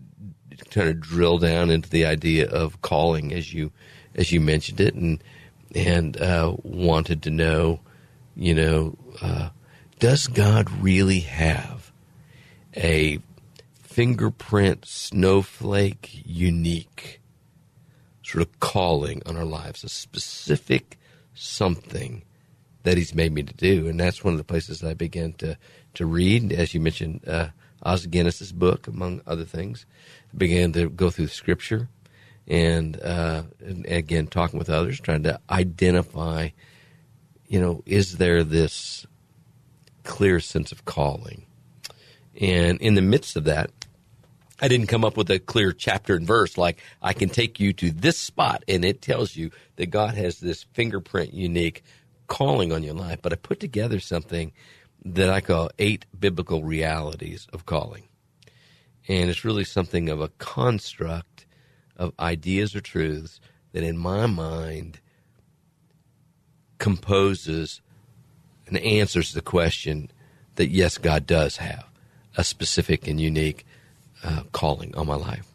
kind 0.70 0.88
of 0.88 1.00
drill 1.00 1.38
down 1.38 1.70
into 1.70 1.88
the 1.88 2.06
idea 2.06 2.48
of 2.48 2.80
calling, 2.82 3.32
as 3.32 3.52
you 3.52 3.72
as 4.14 4.32
you 4.32 4.40
mentioned 4.40 4.80
it, 4.80 4.94
and 4.94 5.22
and 5.74 6.20
uh, 6.20 6.54
wanted 6.62 7.22
to 7.24 7.30
know, 7.30 7.80
you 8.36 8.54
know, 8.54 8.96
uh, 9.20 9.50
does 10.04 10.26
God 10.26 10.70
really 10.70 11.20
have 11.20 11.90
a 12.76 13.20
fingerprint, 13.82 14.84
snowflake, 14.84 16.20
unique 16.26 17.22
sort 18.22 18.42
of 18.42 18.60
calling 18.60 19.22
on 19.24 19.38
our 19.38 19.46
lives, 19.46 19.82
a 19.82 19.88
specific 19.88 20.98
something 21.32 22.22
that 22.82 22.98
He's 22.98 23.14
made 23.14 23.32
me 23.32 23.44
to 23.44 23.54
do, 23.54 23.88
and 23.88 23.98
that's 23.98 24.22
one 24.22 24.34
of 24.34 24.38
the 24.38 24.44
places 24.44 24.80
that 24.80 24.90
I 24.90 24.92
began 24.92 25.32
to 25.38 25.56
to 25.94 26.04
read, 26.04 26.52
as 26.52 26.74
you 26.74 26.80
mentioned, 26.80 27.26
uh, 27.26 27.48
Os 27.82 28.04
Guinness's 28.04 28.52
book, 28.52 28.86
among 28.86 29.22
other 29.26 29.46
things. 29.46 29.86
I 30.34 30.36
began 30.36 30.74
to 30.74 30.90
go 30.90 31.08
through 31.08 31.28
Scripture, 31.28 31.88
and, 32.46 33.00
uh, 33.00 33.44
and 33.64 33.86
again 33.86 34.26
talking 34.26 34.58
with 34.58 34.68
others, 34.68 35.00
trying 35.00 35.22
to 35.22 35.40
identify, 35.48 36.50
you 37.48 37.58
know, 37.58 37.82
is 37.86 38.18
there 38.18 38.44
this 38.44 39.06
clear 40.04 40.40
sense 40.40 40.72
of 40.72 40.84
calling? 40.84 41.46
And 42.40 42.80
in 42.80 42.94
the 42.94 43.02
midst 43.02 43.36
of 43.36 43.44
that, 43.44 43.70
I 44.60 44.68
didn't 44.68 44.86
come 44.86 45.04
up 45.04 45.16
with 45.16 45.30
a 45.30 45.38
clear 45.38 45.72
chapter 45.72 46.14
and 46.14 46.26
verse 46.26 46.56
like 46.56 46.80
I 47.02 47.12
can 47.12 47.28
take 47.28 47.58
you 47.58 47.72
to 47.74 47.90
this 47.90 48.18
spot 48.18 48.64
and 48.68 48.84
it 48.84 49.02
tells 49.02 49.36
you 49.36 49.50
that 49.76 49.86
God 49.86 50.14
has 50.14 50.38
this 50.38 50.62
fingerprint 50.72 51.34
unique 51.34 51.82
calling 52.28 52.72
on 52.72 52.82
your 52.82 52.94
life. 52.94 53.20
But 53.20 53.32
I 53.32 53.36
put 53.36 53.60
together 53.60 54.00
something 54.00 54.52
that 55.04 55.28
I 55.28 55.40
call 55.40 55.70
eight 55.78 56.06
biblical 56.18 56.62
realities 56.62 57.46
of 57.52 57.66
calling. 57.66 58.08
And 59.08 59.28
it's 59.28 59.44
really 59.44 59.64
something 59.64 60.08
of 60.08 60.20
a 60.20 60.28
construct 60.28 61.46
of 61.96 62.12
ideas 62.18 62.74
or 62.74 62.80
truths 62.80 63.40
that 63.72 63.82
in 63.82 63.98
my 63.98 64.26
mind 64.26 65.00
composes 66.78 67.82
and 68.76 68.84
answers 68.84 69.32
the 69.32 69.40
question 69.40 70.10
that 70.56 70.68
yes, 70.68 70.98
God 70.98 71.26
does 71.26 71.56
have 71.58 71.86
a 72.36 72.44
specific 72.44 73.06
and 73.06 73.20
unique 73.20 73.66
uh, 74.22 74.42
calling 74.52 74.94
on 74.96 75.06
my 75.06 75.14
life. 75.14 75.46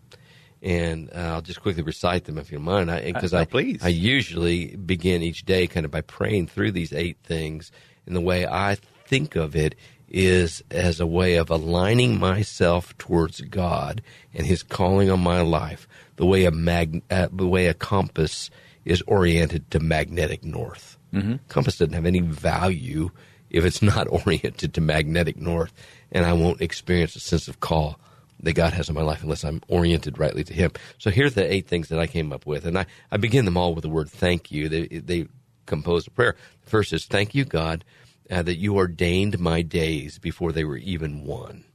And 0.62 1.10
uh, 1.16 1.20
I'll 1.20 1.42
just 1.42 1.62
quickly 1.62 1.84
recite 1.84 2.26
them 2.26 2.38
if 2.38 2.52
you 2.52 2.58
don't 2.58 2.66
mind. 2.66 2.92
Because 3.06 3.34
I, 3.34 3.44
uh, 3.44 3.46
please. 3.46 3.80
I 3.84 3.88
usually 3.90 4.76
begin 4.76 5.22
each 5.22 5.46
day 5.46 5.68
kind 5.68 5.86
of 5.86 5.92
by 5.92 6.02
praying 6.02 6.48
through 6.48 6.72
these 6.72 6.92
eight 6.92 7.18
things. 7.24 7.72
And 8.06 8.16
the 8.16 8.22
way 8.22 8.46
I 8.46 8.76
think 9.06 9.36
of 9.36 9.56
it 9.56 9.76
is 10.10 10.64
as 10.72 11.00
a 11.00 11.08
way 11.08 11.36
of 11.36 11.50
aligning 11.50 12.20
myself 12.20 12.98
towards 12.98 13.42
God 13.42 14.02
and 14.34 14.46
His 14.46 14.64
calling 14.64 15.10
on 15.10 15.22
my 15.22 15.42
life, 15.42 15.88
the 16.18 16.26
way 16.26 16.46
a 16.46 16.52
mag, 16.52 17.04
uh, 17.10 17.30
the 17.32 17.48
way 17.48 17.68
a 17.68 17.74
compass 17.74 18.50
is 18.84 19.02
oriented 19.04 19.70
to 19.72 19.80
magnetic 19.80 20.44
north. 20.44 20.98
Mm-hmm. 21.14 21.36
Compass 21.48 21.78
doesn't 21.78 21.94
have 21.94 22.06
any 22.06 22.20
value 22.20 23.12
if 23.50 23.66
it's 23.66 23.82
not 23.82 24.08
oriented 24.26 24.74
to 24.74 24.82
magnetic 24.82 25.38
north, 25.38 25.74
and 26.12 26.26
I 26.26 26.34
won't 26.34 26.62
experience 26.62 27.16
a 27.16 27.20
sense 27.20 27.48
of 27.48 27.60
call 27.60 28.00
that 28.42 28.54
God 28.54 28.74
has 28.74 28.88
in 28.88 28.96
my 28.96 29.02
life 29.02 29.22
unless 29.22 29.44
I'm 29.44 29.62
oriented 29.68 30.18
rightly 30.18 30.44
to 30.46 30.54
Him. 30.54 30.72
So 30.98 31.10
here's 31.10 31.34
the 31.34 31.52
eight 31.52 31.68
things 31.68 31.90
that 31.90 32.00
I 32.00 32.08
came 32.08 32.32
up 32.32 32.46
with, 32.46 32.66
and 32.66 32.78
I, 32.78 32.86
I 33.12 33.18
begin 33.18 33.46
them 33.46 33.58
all 33.58 33.74
with 33.74 33.82
the 33.84 33.90
word 33.90 34.10
thank 34.10 34.52
you. 34.52 34.70
They, 34.70 34.88
they 34.88 35.28
compose 35.66 36.08
a 36.08 36.12
prayer. 36.12 36.36
The 36.64 36.70
first 36.70 36.94
is 36.94 37.06
thank 37.06 37.36
you, 37.36 37.46
God, 37.46 37.84
uh, 38.30 38.42
that 38.44 38.58
you 38.58 38.78
ordained 38.78 39.40
my 39.40 39.62
days 39.62 40.20
before 40.20 40.52
they 40.52 40.64
were 40.64 40.78
even 40.78 41.26
one. 41.26 41.66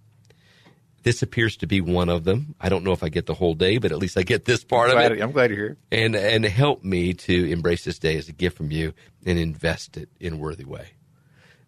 This 1.04 1.23
appears 1.23 1.58
to 1.58 1.66
be 1.66 1.82
one 1.82 2.08
of 2.08 2.25
them. 2.25 2.54
I 2.58 2.70
don't 2.70 2.82
know 2.82 2.92
if 2.92 3.02
I 3.02 3.11
get 3.11 3.26
the 3.26 3.34
whole 3.34 3.54
day, 3.54 3.76
but 3.76 3.92
at 3.92 3.99
least 3.99 4.16
I 4.16 4.23
get 4.23 4.46
this 4.46 4.64
part 4.64 4.90
I'm 4.90 4.96
of 4.96 5.12
it. 5.12 5.20
I'm 5.23 5.32
glad 5.32 5.50
you're 5.50 5.58
here. 5.58 5.76
And 5.92 6.16
and 6.16 6.44
help 6.46 6.82
me 6.82 7.12
to 7.12 7.50
embrace 7.52 7.84
this 7.84 7.99
day 7.99 8.16
as 8.16 8.30
a 8.30 8.32
gift 8.32 8.56
from 8.56 8.70
you 8.70 8.94
and 9.26 9.38
invest 9.38 9.99
it 9.99 10.08
in 10.18 10.32
a 10.32 10.37
worthy 10.37 10.64
way. 10.64 10.92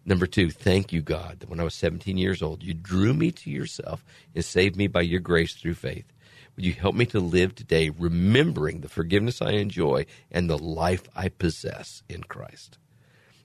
Number 0.05 0.25
two, 0.25 0.49
thank 0.49 0.91
you, 0.91 1.01
God, 1.01 1.41
that 1.41 1.49
when 1.49 1.59
I 1.59 1.63
was 1.63 1.75
17 1.75 2.17
years 2.17 2.41
old, 2.41 2.63
you 2.63 2.73
drew 2.73 3.13
me 3.13 3.31
to 3.31 3.51
yourself 3.51 4.03
and 4.33 4.43
saved 4.43 4.75
me 4.75 4.87
by 4.87 5.01
your 5.01 5.19
grace 5.19 5.53
through 5.53 5.75
faith. 5.75 6.11
Would 6.55 6.65
you 6.65 6.73
help 6.73 6.95
me 6.95 7.05
to 7.07 7.19
live 7.19 7.53
today 7.53 7.91
remembering 7.91 8.81
the 8.81 8.89
forgiveness 8.89 9.41
I 9.41 9.51
enjoy 9.51 10.07
and 10.31 10.49
the 10.49 10.57
life 10.57 11.03
I 11.15 11.29
possess 11.29 12.01
in 12.09 12.23
Christ? 12.23 12.79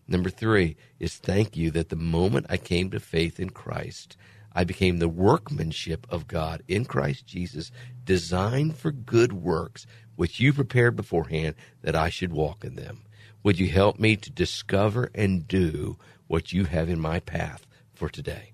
Number 0.09 0.31
three 0.31 0.77
is 0.99 1.17
thank 1.17 1.55
you 1.55 1.71
that 1.73 1.91
the 1.91 1.97
moment 1.97 2.47
I 2.49 2.57
came 2.57 2.91
to 2.91 3.01
faith 3.01 3.39
in 3.39 3.51
Christ, 3.51 4.17
I 4.55 4.65
became 4.65 4.99
the 4.99 5.09
workmanship 5.09 6.07
of 6.11 6.27
God 6.27 6.63
in 6.69 6.85
Christ 6.85 7.27
Jesus, 7.27 7.71
designed 8.05 8.77
for 8.77 8.93
good 8.93 9.33
works, 9.33 9.87
which 10.17 10.41
you 10.41 10.53
prepared 10.53 10.97
beforehand 10.97 11.55
that 11.83 11.97
I 11.97 12.11
should 12.11 12.33
walk 12.33 12.65
in 12.65 12.75
them. 12.75 13.05
Would 13.43 13.59
you 13.59 13.69
help 13.69 13.99
me 13.99 14.17
to 14.17 14.31
discover 14.31 15.11
and 15.15 15.49
do 15.49 15.97
what 16.27 16.53
you 16.53 16.65
have 16.67 16.89
in 16.89 17.01
my 17.01 17.21
path 17.21 17.67
for 17.95 18.09
today? 18.09 18.53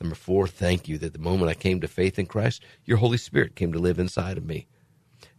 Number 0.00 0.14
four, 0.14 0.46
thank 0.46 0.88
you 0.88 0.96
that 0.98 1.12
the 1.12 1.18
moment 1.18 1.50
I 1.50 1.54
came 1.54 1.80
to 1.80 1.88
faith 1.88 2.18
in 2.18 2.26
Christ, 2.26 2.62
your 2.84 2.96
Holy 2.98 3.18
Spirit 3.18 3.54
came 3.54 3.72
to 3.72 3.78
live 3.78 3.98
inside 3.98 4.38
of 4.38 4.44
me. 4.46 4.66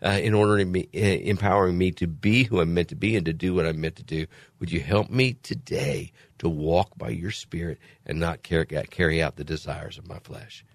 Uh, 0.04 0.20
in 0.22 0.34
order 0.34 0.58
to 0.58 0.66
me, 0.66 0.88
uh, 0.96 1.00
empowering 1.00 1.78
me 1.78 1.92
to 1.92 2.08
be 2.08 2.44
who 2.44 2.60
I'm 2.60 2.74
meant 2.74 2.90
to 2.90 2.96
be 2.96 3.16
and 3.16 3.26
to 3.26 3.34
do 3.34 3.54
what 3.54 3.66
I'm 3.66 3.80
meant 3.80 3.98
to 3.98 4.04
do. 4.04 4.26
Would 4.60 4.72
you 4.72 4.80
help 4.80 5.10
me 5.10 5.34
today 5.44 6.12
to 6.40 6.50
walk 6.50 6.98
by 6.98 7.10
your 7.10 7.32
Spirit 7.32 7.78
and 8.06 8.20
not 8.20 8.44
carry, 8.44 9.22
out 9.22 9.36
the 9.36 9.44
desires 9.44 9.98
of 9.98 10.08
my 10.08 10.20
flesh? 10.20 10.66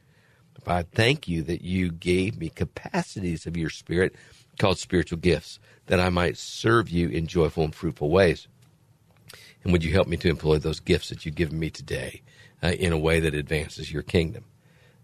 God, 0.64 0.88
thank 0.92 1.28
you 1.28 1.42
that 1.42 1.62
you 1.62 1.92
gave 1.92 2.38
me 2.38 2.48
capacities 2.48 3.46
of 3.46 3.56
your 3.56 3.70
Spirit 3.70 4.14
called 4.58 4.78
spiritual 4.78 5.18
gifts 5.18 5.58
that 5.86 6.00
I 6.00 6.08
might 6.08 6.36
serve 6.36 6.88
you 6.88 7.08
in 7.08 7.26
joyful 7.26 7.64
and 7.64 7.74
fruitful 7.74 8.10
ways. 8.10 8.48
And 9.62 9.72
would 9.72 9.84
you 9.84 9.92
help 9.92 10.08
me 10.08 10.16
to 10.18 10.28
employ 10.28 10.58
those 10.58 10.80
gifts 10.80 11.08
that 11.08 11.26
you've 11.26 11.34
given 11.34 11.58
me 11.58 11.70
today 11.70 12.22
uh, 12.62 12.68
in 12.68 12.92
a 12.92 12.98
way 12.98 13.20
that 13.20 13.34
advances 13.34 13.92
your 13.92 14.02
kingdom? 14.02 14.44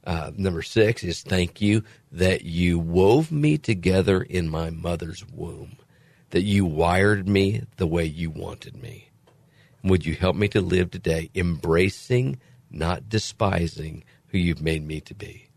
Uh, 0.05 0.33
number 0.37 0.63
six 0.63 1.05
is 1.05 1.23
thank 1.23 1.61
you 1.61 1.85
that 2.11 2.43
you 2.43 2.79
wove 2.79 3.31
me 3.31 3.57
together 3.57 4.21
in 4.21 4.49
my 4.49 4.71
mother's 4.71 5.25
womb, 5.33 5.77
that 6.31 6.43
you 6.43 6.65
wired 6.65 7.29
me 7.29 7.63
the 7.77 7.87
way 7.87 8.05
you 8.05 8.31
wanted 8.31 8.77
me. 8.77 9.11
Would 9.85 10.05
you 10.05 10.15
help 10.15 10.37
me 10.37 10.49
to 10.49 10.61
live 10.61 10.91
today 10.91 11.31
embracing, 11.35 12.41
not 12.71 13.09
despising 13.09 14.05
who 14.29 14.39
you've 14.39 14.63
made 14.63 14.85
me 14.85 15.01
to 15.03 15.15
be? 15.15 15.49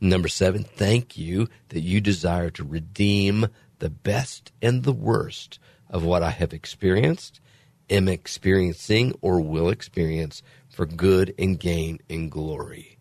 Number 0.00 0.28
seven, 0.28 0.64
thank 0.64 1.16
you 1.16 1.48
that 1.70 1.80
you 1.80 2.00
desire 2.00 2.50
to 2.50 2.64
redeem 2.64 3.46
the 3.78 3.90
best 3.90 4.52
and 4.60 4.82
the 4.82 4.92
worst 4.92 5.58
of 5.88 6.04
what 6.04 6.22
I 6.22 6.30
have 6.30 6.52
experienced, 6.52 7.40
am 7.88 8.08
experiencing, 8.08 9.14
or 9.22 9.40
will 9.40 9.70
experience 9.70 10.42
for 10.68 10.84
good 10.84 11.34
and 11.38 11.58
gain 11.58 12.00
and 12.10 12.30
glory. 12.30 12.93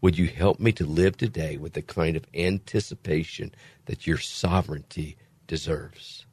Would 0.00 0.16
you 0.16 0.28
help 0.28 0.58
me 0.58 0.72
to 0.72 0.86
live 0.86 1.16
today 1.16 1.56
with 1.56 1.74
the 1.74 1.82
kind 1.82 2.16
of 2.16 2.26
anticipation 2.34 3.54
that 3.84 4.06
your 4.06 4.18
sovereignty 4.18 5.16
deserves? 5.46 6.26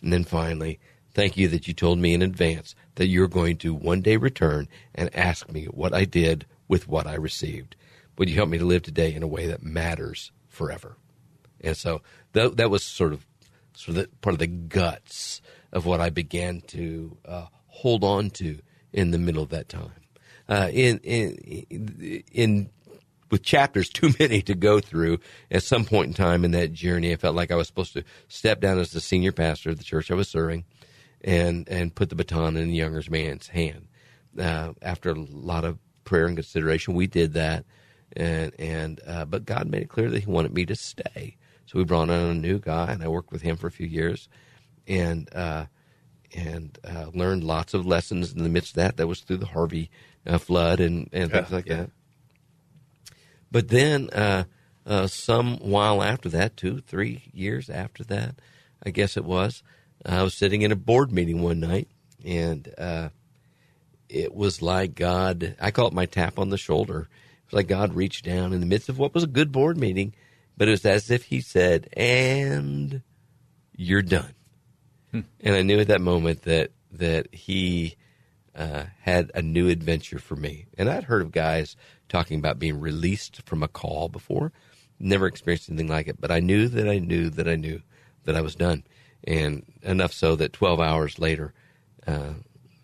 And 0.00 0.12
then 0.12 0.24
finally, 0.24 0.78
thank 1.12 1.36
you 1.36 1.48
that 1.48 1.66
you 1.66 1.74
told 1.74 1.98
me 1.98 2.14
in 2.14 2.22
advance 2.22 2.74
that 2.94 3.08
you're 3.08 3.28
going 3.28 3.56
to 3.58 3.74
one 3.74 4.00
day 4.00 4.16
return 4.16 4.68
and 4.94 5.14
ask 5.14 5.50
me 5.50 5.64
what 5.66 5.92
I 5.92 6.04
did 6.04 6.46
with 6.68 6.86
what 6.86 7.06
I 7.06 7.14
received. 7.14 7.74
Would 8.16 8.28
you 8.28 8.36
help 8.36 8.48
me 8.48 8.58
to 8.58 8.64
live 8.64 8.82
today 8.82 9.12
in 9.12 9.22
a 9.22 9.28
way 9.28 9.46
that 9.48 9.62
matters 9.62 10.30
forever? 10.48 10.96
And 11.60 11.76
so 11.76 12.02
that, 12.32 12.56
that 12.58 12.70
was 12.70 12.84
sort 12.84 13.12
of 13.12 13.26
sort 13.76 13.96
of 13.98 14.04
the, 14.04 14.08
part 14.18 14.34
of 14.34 14.38
the 14.38 14.46
guts 14.46 15.42
of 15.72 15.84
what 15.84 16.00
I 16.00 16.10
began 16.10 16.60
to 16.68 17.16
uh, 17.24 17.46
hold 17.66 18.04
on 18.04 18.30
to 18.30 18.60
in 18.92 19.10
the 19.10 19.18
middle 19.18 19.42
of 19.42 19.50
that 19.50 19.68
time. 19.68 19.90
Uh, 20.48 20.68
in, 20.72 20.98
in 20.98 22.22
in 22.30 22.70
with 23.34 23.42
chapters 23.42 23.88
too 23.88 24.10
many 24.20 24.40
to 24.42 24.54
go 24.54 24.78
through. 24.78 25.18
At 25.50 25.64
some 25.64 25.84
point 25.84 26.06
in 26.06 26.14
time 26.14 26.44
in 26.44 26.52
that 26.52 26.72
journey, 26.72 27.12
I 27.12 27.16
felt 27.16 27.34
like 27.34 27.50
I 27.50 27.56
was 27.56 27.66
supposed 27.66 27.92
to 27.94 28.04
step 28.28 28.60
down 28.60 28.78
as 28.78 28.92
the 28.92 29.00
senior 29.00 29.32
pastor 29.32 29.70
of 29.70 29.78
the 29.78 29.84
church 29.84 30.10
I 30.12 30.14
was 30.14 30.28
serving, 30.28 30.64
and 31.20 31.68
and 31.68 31.92
put 31.92 32.10
the 32.10 32.14
baton 32.14 32.56
in 32.56 32.68
the 32.68 32.76
younger 32.76 33.02
man's 33.10 33.48
hand. 33.48 33.88
Uh, 34.38 34.74
after 34.82 35.10
a 35.10 35.14
lot 35.14 35.64
of 35.64 35.78
prayer 36.04 36.26
and 36.26 36.36
consideration, 36.36 36.94
we 36.94 37.08
did 37.08 37.32
that, 37.32 37.64
and 38.16 38.52
and 38.56 39.00
uh, 39.04 39.24
but 39.24 39.44
God 39.44 39.68
made 39.68 39.82
it 39.82 39.88
clear 39.88 40.10
that 40.10 40.22
He 40.22 40.30
wanted 40.30 40.54
me 40.54 40.64
to 40.66 40.76
stay. 40.76 41.36
So 41.66 41.78
we 41.78 41.84
brought 41.84 42.10
on 42.10 42.30
a 42.30 42.34
new 42.34 42.60
guy, 42.60 42.92
and 42.92 43.02
I 43.02 43.08
worked 43.08 43.32
with 43.32 43.42
him 43.42 43.56
for 43.56 43.66
a 43.66 43.72
few 43.72 43.86
years, 43.86 44.28
and 44.86 45.28
uh, 45.34 45.64
and 46.32 46.78
uh, 46.84 47.06
learned 47.12 47.42
lots 47.42 47.74
of 47.74 47.84
lessons 47.84 48.32
in 48.32 48.44
the 48.44 48.48
midst 48.48 48.72
of 48.72 48.76
that. 48.76 48.96
That 48.96 49.08
was 49.08 49.22
through 49.22 49.38
the 49.38 49.46
Harvey 49.46 49.90
uh, 50.24 50.38
flood 50.38 50.78
and 50.78 51.08
and 51.12 51.32
things 51.32 51.50
like 51.50 51.66
yeah. 51.66 51.76
that. 51.76 51.90
But 53.54 53.68
then, 53.68 54.10
uh, 54.10 54.44
uh, 54.84 55.06
some 55.06 55.58
while 55.58 56.02
after 56.02 56.28
that, 56.30 56.56
two, 56.56 56.80
three 56.80 57.22
years 57.32 57.70
after 57.70 58.02
that, 58.02 58.34
I 58.84 58.90
guess 58.90 59.16
it 59.16 59.24
was, 59.24 59.62
I 60.04 60.24
was 60.24 60.34
sitting 60.34 60.62
in 60.62 60.72
a 60.72 60.76
board 60.76 61.12
meeting 61.12 61.40
one 61.40 61.60
night, 61.60 61.86
and 62.24 62.68
uh, 62.76 63.10
it 64.08 64.34
was 64.34 64.60
like 64.60 64.96
God. 64.96 65.54
I 65.60 65.70
call 65.70 65.86
it 65.86 65.92
my 65.92 66.04
tap 66.04 66.40
on 66.40 66.50
the 66.50 66.58
shoulder. 66.58 67.02
It 67.02 67.52
was 67.52 67.52
like 67.52 67.68
God 67.68 67.94
reached 67.94 68.24
down 68.24 68.52
in 68.52 68.58
the 68.58 68.66
midst 68.66 68.88
of 68.88 68.98
what 68.98 69.14
was 69.14 69.22
a 69.22 69.28
good 69.28 69.52
board 69.52 69.78
meeting, 69.78 70.16
but 70.56 70.66
it 70.66 70.72
was 70.72 70.84
as 70.84 71.08
if 71.08 71.26
He 71.26 71.40
said, 71.40 71.88
"And 71.96 73.02
you're 73.76 74.02
done." 74.02 74.34
And 75.12 75.54
I 75.54 75.62
knew 75.62 75.78
at 75.78 75.86
that 75.86 76.00
moment 76.00 76.42
that 76.42 76.72
that 76.90 77.32
He 77.32 77.94
uh, 78.54 78.84
had 79.00 79.30
a 79.34 79.42
new 79.42 79.68
adventure 79.68 80.18
for 80.18 80.36
me. 80.36 80.66
And 80.78 80.88
I'd 80.88 81.04
heard 81.04 81.22
of 81.22 81.32
guys 81.32 81.76
talking 82.08 82.38
about 82.38 82.58
being 82.58 82.78
released 82.78 83.42
from 83.42 83.62
a 83.62 83.68
call 83.68 84.08
before, 84.08 84.52
never 84.98 85.26
experienced 85.26 85.68
anything 85.68 85.88
like 85.88 86.08
it. 86.08 86.20
But 86.20 86.30
I 86.30 86.40
knew 86.40 86.68
that 86.68 86.88
I 86.88 86.98
knew 86.98 87.30
that 87.30 87.48
I 87.48 87.56
knew 87.56 87.82
that 88.24 88.36
I 88.36 88.40
was 88.40 88.54
done, 88.54 88.84
and 89.24 89.64
enough 89.82 90.12
so 90.12 90.36
that 90.36 90.52
12 90.52 90.80
hours 90.80 91.18
later, 91.18 91.52
uh, 92.06 92.34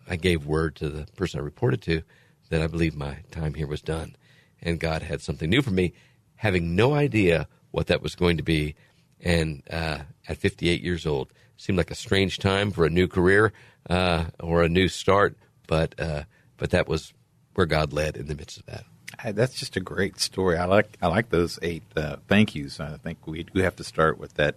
I 0.07 0.15
gave 0.15 0.45
word 0.45 0.75
to 0.77 0.89
the 0.89 1.05
person 1.15 1.39
I 1.39 1.43
reported 1.43 1.81
to 1.83 2.01
that 2.49 2.61
I 2.61 2.67
believed 2.67 2.97
my 2.97 3.19
time 3.31 3.53
here 3.53 3.67
was 3.67 3.81
done, 3.81 4.15
and 4.61 4.79
God 4.79 5.03
had 5.03 5.21
something 5.21 5.49
new 5.49 5.61
for 5.61 5.71
me, 5.71 5.93
having 6.35 6.75
no 6.75 6.93
idea 6.93 7.47
what 7.71 7.87
that 7.87 8.01
was 8.01 8.15
going 8.15 8.37
to 8.37 8.43
be. 8.43 8.75
And 9.23 9.63
uh, 9.69 9.99
at 10.27 10.37
58 10.37 10.81
years 10.81 11.05
old, 11.05 11.31
seemed 11.61 11.77
like 11.77 11.91
a 11.91 11.95
strange 11.95 12.39
time 12.39 12.71
for 12.71 12.85
a 12.85 12.89
new 12.89 13.07
career 13.07 13.53
uh, 13.89 14.25
or 14.39 14.63
a 14.63 14.69
new 14.69 14.87
start, 14.87 15.37
but 15.71 15.97
uh, 15.97 16.23
but 16.57 16.71
that 16.71 16.89
was 16.89 17.13
where 17.53 17.65
God 17.65 17.93
led 17.93 18.17
in 18.17 18.27
the 18.27 18.35
midst 18.35 18.57
of 18.57 18.65
that. 18.65 18.83
Hey, 19.21 19.31
that's 19.31 19.53
just 19.53 19.77
a 19.77 19.79
great 19.79 20.19
story. 20.19 20.57
I 20.57 20.65
like 20.65 20.97
I 21.01 21.07
like 21.07 21.29
those 21.29 21.57
eight 21.61 21.83
uh, 21.95 22.17
thank 22.27 22.53
yous. 22.55 22.81
I 22.81 22.97
think 22.97 23.25
we 23.25 23.43
do 23.43 23.61
have 23.61 23.77
to 23.77 23.83
start 23.85 24.19
with 24.19 24.33
that 24.33 24.55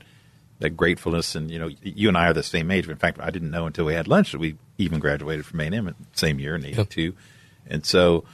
that 0.59 0.71
gratefulness. 0.71 1.37
And 1.37 1.53
you 1.53 1.61
know, 1.61 1.71
you 1.83 2.09
and 2.09 2.19
I 2.19 2.27
are 2.27 2.33
the 2.33 2.43
same 2.43 2.73
age. 2.73 2.89
In 2.89 2.97
fact, 2.97 3.21
I 3.21 3.31
didn't 3.31 3.53
know 3.53 3.67
until 3.67 3.85
we 3.85 3.95
had 3.95 4.09
lunch 4.09 4.33
that 4.33 4.41
we 4.41 4.57
even 4.77 4.99
graduated 4.99 5.47
from 5.47 5.61
A 5.61 5.67
and 5.67 5.75
M 5.77 5.85
the 5.87 5.95
same 6.15 6.41
year 6.41 6.57
in 6.57 6.67
'82. 6.67 7.15
And 7.69 7.87
so, 7.87 8.25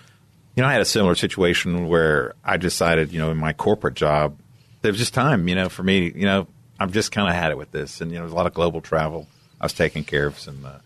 you 0.57 0.63
know, 0.63 0.69
I 0.71 0.73
had 0.73 0.81
a 0.81 0.87
similar 0.87 1.15
situation 1.15 1.87
where 1.87 2.33
I 2.43 2.57
decided, 2.57 3.13
you 3.13 3.19
know, 3.19 3.31
in 3.31 3.37
my 3.37 3.53
corporate 3.53 3.95
job, 3.95 4.39
there 4.81 4.91
was 4.91 4.99
just 4.99 5.13
time, 5.13 5.49
you 5.49 5.55
know, 5.55 5.69
for 5.69 5.83
me. 5.83 6.11
You 6.15 6.25
know, 6.25 6.47
I've 6.79 6.93
just 6.93 7.13
kind 7.13 7.29
of 7.29 7.35
had 7.35 7.51
it 7.51 7.59
with 7.59 7.73
this, 7.73 8.01
and 8.01 8.11
you 8.11 8.17
know, 8.17 8.23
there's 8.23 8.33
a 8.33 8.37
lot 8.37 8.47
of 8.47 8.55
global 8.55 8.81
travel. 8.81 9.29
I 9.61 9.67
was 9.67 9.75
taking 9.75 10.03
care 10.03 10.27
of 10.27 10.39
some 10.39 10.65
uh, 10.65 10.79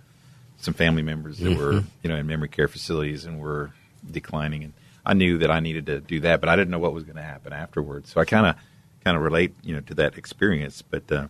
some 0.65 0.75
family 0.75 1.03
members 1.03 1.39
that 1.39 1.57
were 1.57 1.85
you 2.03 2.09
know 2.09 2.17
in 2.17 2.27
memory 2.27 2.49
care 2.49 2.69
facilities 2.69 3.25
and 3.25 3.39
were 3.39 3.73
declining, 4.11 4.65
and 4.65 4.73
I 5.05 5.15
knew 5.15 5.39
that 5.39 5.51
I 5.51 5.61
needed 5.61 5.87
to 5.87 6.01
do 6.01 6.21
that, 6.21 6.41
but 6.41 6.49
I 6.49 6.57
didn't 6.57 6.71
know 6.71 6.79
what 6.79 6.93
was 6.93 7.05
going 7.05 7.17
to 7.17 7.23
happen 7.23 7.53
afterwards. 7.53 8.11
So 8.13 8.21
I 8.21 8.25
kind 8.25 8.47
of 8.47 8.57
kind 9.05 9.17
of 9.17 9.23
relate 9.23 9.55
you 9.63 9.75
know 9.75 9.81
to 9.83 9.95
that 9.95 10.17
experience. 10.17 10.83
But 10.83 11.11
uh, 11.11 11.29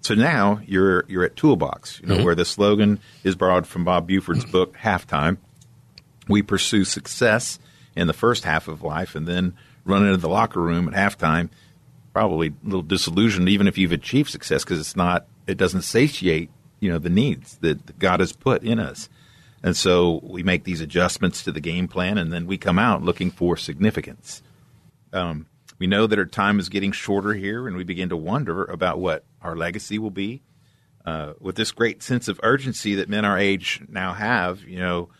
so 0.00 0.14
now 0.14 0.60
you're 0.66 1.04
you're 1.08 1.24
at 1.24 1.36
Toolbox, 1.36 2.00
you 2.00 2.06
know, 2.06 2.24
where 2.24 2.34
the 2.34 2.44
slogan 2.44 3.00
is 3.22 3.34
borrowed 3.34 3.66
from 3.66 3.84
Bob 3.84 4.06
Buford's 4.06 4.44
book 4.44 4.76
Halftime. 4.76 5.38
We 6.28 6.42
pursue 6.42 6.84
success 6.84 7.58
in 7.96 8.06
the 8.06 8.12
first 8.12 8.44
half 8.44 8.68
of 8.68 8.82
life, 8.82 9.14
and 9.14 9.26
then 9.26 9.54
run 9.84 10.04
into 10.04 10.16
the 10.16 10.28
locker 10.28 10.60
room 10.60 10.88
at 10.88 10.94
halftime 10.94 11.50
probably 12.14 12.48
a 12.48 12.64
little 12.64 12.82
disillusioned, 12.82 13.48
even 13.48 13.66
if 13.66 13.76
you've 13.76 13.92
achieved 13.92 14.30
success, 14.30 14.64
because 14.64 14.80
it's 14.80 14.96
not, 14.96 15.26
it 15.46 15.58
doesn't 15.58 15.82
satiate, 15.82 16.48
you 16.80 16.90
know, 16.90 16.98
the 16.98 17.10
needs 17.10 17.56
that 17.58 17.98
God 17.98 18.20
has 18.20 18.32
put 18.32 18.62
in 18.62 18.78
us. 18.78 19.08
And 19.62 19.76
so 19.76 20.20
we 20.22 20.42
make 20.42 20.64
these 20.64 20.82
adjustments 20.82 21.42
to 21.44 21.52
the 21.52 21.60
game 21.60 21.88
plan, 21.88 22.18
and 22.18 22.32
then 22.32 22.46
we 22.46 22.58
come 22.58 22.78
out 22.78 23.02
looking 23.02 23.30
for 23.30 23.56
significance. 23.56 24.42
Um, 25.12 25.46
we 25.78 25.86
know 25.86 26.06
that 26.06 26.18
our 26.18 26.26
time 26.26 26.60
is 26.60 26.68
getting 26.68 26.92
shorter 26.92 27.32
here, 27.32 27.66
and 27.66 27.76
we 27.76 27.84
begin 27.84 28.10
to 28.10 28.16
wonder 28.16 28.64
about 28.64 28.98
what 28.98 29.24
our 29.40 29.56
legacy 29.56 29.98
will 29.98 30.10
be. 30.10 30.42
Uh, 31.04 31.34
with 31.38 31.56
this 31.56 31.72
great 31.72 32.02
sense 32.02 32.28
of 32.28 32.40
urgency 32.42 32.94
that 32.94 33.08
men 33.08 33.24
our 33.24 33.38
age 33.38 33.82
now 33.88 34.14
have, 34.14 34.62
you 34.62 34.78
know, 34.78 35.10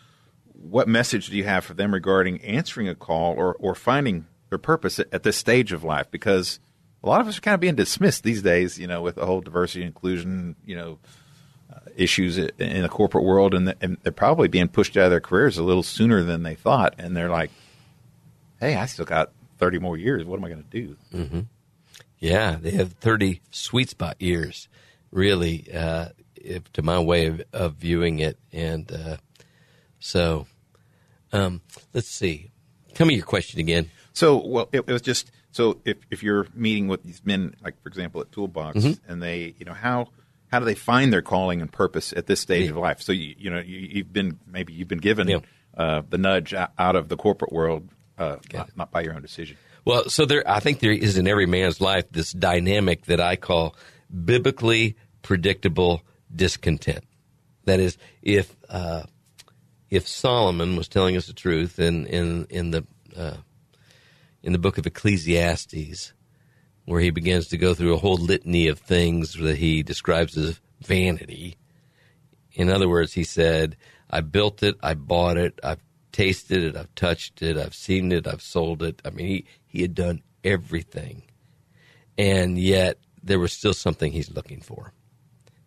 what 0.53 0.87
message 0.87 1.27
do 1.27 1.37
you 1.37 1.43
have 1.43 1.63
for 1.63 1.73
them 1.73 1.93
regarding 1.93 2.41
answering 2.41 2.87
a 2.87 2.95
call 2.95 3.33
or, 3.33 3.55
or 3.55 3.75
finding 3.75 4.25
their 4.49 4.57
purpose 4.57 4.99
at, 4.99 5.13
at 5.13 5.23
this 5.23 5.37
stage 5.37 5.71
of 5.71 5.83
life? 5.83 6.09
Because 6.09 6.59
a 7.03 7.09
lot 7.09 7.21
of 7.21 7.27
us 7.27 7.37
are 7.37 7.41
kind 7.41 7.53
of 7.53 7.59
being 7.59 7.75
dismissed 7.75 8.23
these 8.23 8.41
days, 8.41 8.79
you 8.79 8.87
know, 8.87 9.01
with 9.01 9.15
the 9.15 9.25
whole 9.25 9.41
diversity 9.41 9.81
and 9.81 9.89
inclusion, 9.89 10.55
you 10.65 10.75
know, 10.75 10.97
issues 11.95 12.37
in 12.37 12.81
the 12.81 12.89
corporate 12.89 13.23
world, 13.23 13.53
and, 13.53 13.67
the, 13.67 13.75
and 13.81 13.97
they're 14.03 14.11
probably 14.11 14.47
being 14.47 14.67
pushed 14.67 14.95
out 14.97 15.05
of 15.05 15.11
their 15.11 15.19
careers 15.19 15.57
a 15.57 15.63
little 15.63 15.83
sooner 15.83 16.23
than 16.23 16.43
they 16.43 16.55
thought, 16.55 16.95
and 16.97 17.15
they're 17.15 17.29
like, 17.29 17.51
"Hey, 18.59 18.75
I 18.75 18.85
still 18.85 19.05
got 19.05 19.31
thirty 19.57 19.79
more 19.79 19.97
years. 19.97 20.25
What 20.25 20.37
am 20.37 20.45
I 20.45 20.49
going 20.49 20.63
to 20.63 20.69
do?" 20.69 21.45
Yeah, 22.19 22.57
they 22.59 22.71
have 22.71 22.93
30 22.93 23.41
sweet 23.51 23.89
spot 23.89 24.15
years, 24.21 24.67
really, 25.11 25.67
uh, 25.71 26.09
if, 26.35 26.71
to 26.73 26.81
my 26.81 26.99
way 26.99 27.27
of, 27.27 27.41
of 27.53 27.75
viewing 27.75 28.19
it. 28.19 28.37
And 28.53 28.89
uh, 28.91 29.17
so, 29.99 30.47
um, 31.33 31.61
let's 31.93 32.07
see. 32.07 32.51
Tell 32.93 33.05
me 33.05 33.15
your 33.15 33.25
question 33.25 33.59
again. 33.59 33.91
So, 34.13 34.37
well, 34.45 34.69
it, 34.71 34.85
it 34.87 34.91
was 34.91 35.01
just 35.01 35.29
so 35.51 35.79
if 35.85 35.97
if 36.09 36.23
you're 36.23 36.47
meeting 36.55 36.87
with 36.87 37.03
these 37.03 37.21
men, 37.25 37.53
like 37.63 37.79
for 37.83 37.89
example 37.89 38.21
at 38.21 38.31
Toolbox, 38.31 38.77
Mm-hmm. 38.77 39.11
and 39.11 39.21
they, 39.21 39.53
you 39.59 39.65
know, 39.65 39.73
how 39.73 40.07
how 40.55 40.59
do 40.59 40.65
they 40.65 40.75
find 40.75 41.11
their 41.11 41.21
calling 41.21 41.61
and 41.61 41.69
purpose 41.69 42.13
at 42.15 42.27
this 42.27 42.39
stage 42.39 42.65
Yeah. 42.65 42.71
of 42.71 42.77
life? 42.77 43.01
So 43.01 43.11
you 43.11 43.35
you 43.37 43.49
know 43.49 43.59
you, 43.59 43.77
you've 43.77 44.13
been 44.13 44.39
maybe 44.47 44.71
you've 44.71 44.87
been 44.87 44.99
given 44.99 45.27
Yeah. 45.27 45.39
uh, 45.77 46.01
the 46.09 46.17
nudge 46.17 46.53
out 46.53 46.95
of 46.95 47.09
the 47.09 47.17
corporate 47.17 47.51
world, 47.51 47.89
uh, 48.17 48.37
not, 48.53 48.69
not 48.77 48.91
by 48.91 49.01
your 49.01 49.13
own 49.15 49.21
decision. 49.21 49.57
Well, 49.83 50.07
so 50.09 50.25
there, 50.25 50.43
I 50.49 50.61
think 50.61 50.79
there 50.79 50.93
is 50.93 51.17
in 51.17 51.27
every 51.27 51.45
man's 51.45 51.81
life 51.81 52.05
this 52.09 52.31
dynamic 52.31 53.05
that 53.07 53.19
I 53.19 53.35
call 53.35 53.75
biblically 54.09 54.95
predictable 55.21 56.01
discontent. 56.33 57.03
That 57.65 57.79
is, 57.81 57.97
if 58.21 58.55
uh, 58.69 59.03
if 59.89 60.07
Solomon 60.07 60.75
was 60.77 60.87
telling 60.87 61.17
us 61.17 61.27
the 61.27 61.33
truth 61.33 61.79
in 61.79 62.07
in 62.07 62.47
in 62.49 62.71
the 62.71 62.85
uh, 63.15 63.37
in 64.43 64.53
the 64.53 64.59
book 64.59 64.77
of 64.77 64.85
Ecclesiastes, 64.87 66.13
where 66.85 67.01
he 67.01 67.09
begins 67.09 67.47
to 67.47 67.57
go 67.57 67.73
through 67.73 67.93
a 67.93 67.99
whole 67.99 68.17
litany 68.17 68.67
of 68.67 68.79
things 68.79 69.33
that 69.33 69.57
he 69.57 69.83
describes 69.83 70.37
as 70.37 70.59
vanity. 70.81 71.57
In 72.53 72.69
other 72.69 72.87
words, 72.87 73.13
he 73.13 73.23
said, 73.23 73.75
I 74.09 74.21
built 74.21 74.63
it, 74.63 74.75
I 74.81 74.93
bought 74.93 75.37
it, 75.37 75.59
I've 75.63 75.83
tasted 76.11 76.63
it, 76.63 76.77
I've 76.77 76.93
touched 76.95 77.41
it, 77.41 77.57
I've 77.57 77.75
seen 77.75 78.11
it, 78.11 78.27
I've 78.27 78.41
sold 78.41 78.83
it. 78.83 79.01
I 79.03 79.09
mean, 79.09 79.27
he, 79.27 79.45
he 79.65 79.81
had 79.81 79.95
done 79.95 80.21
everything. 80.43 81.23
And 82.17 82.57
yet 82.57 82.99
there 83.21 83.39
was 83.39 83.51
still 83.51 83.73
something 83.73 84.11
he's 84.11 84.31
looking 84.31 84.61
for. 84.61 84.93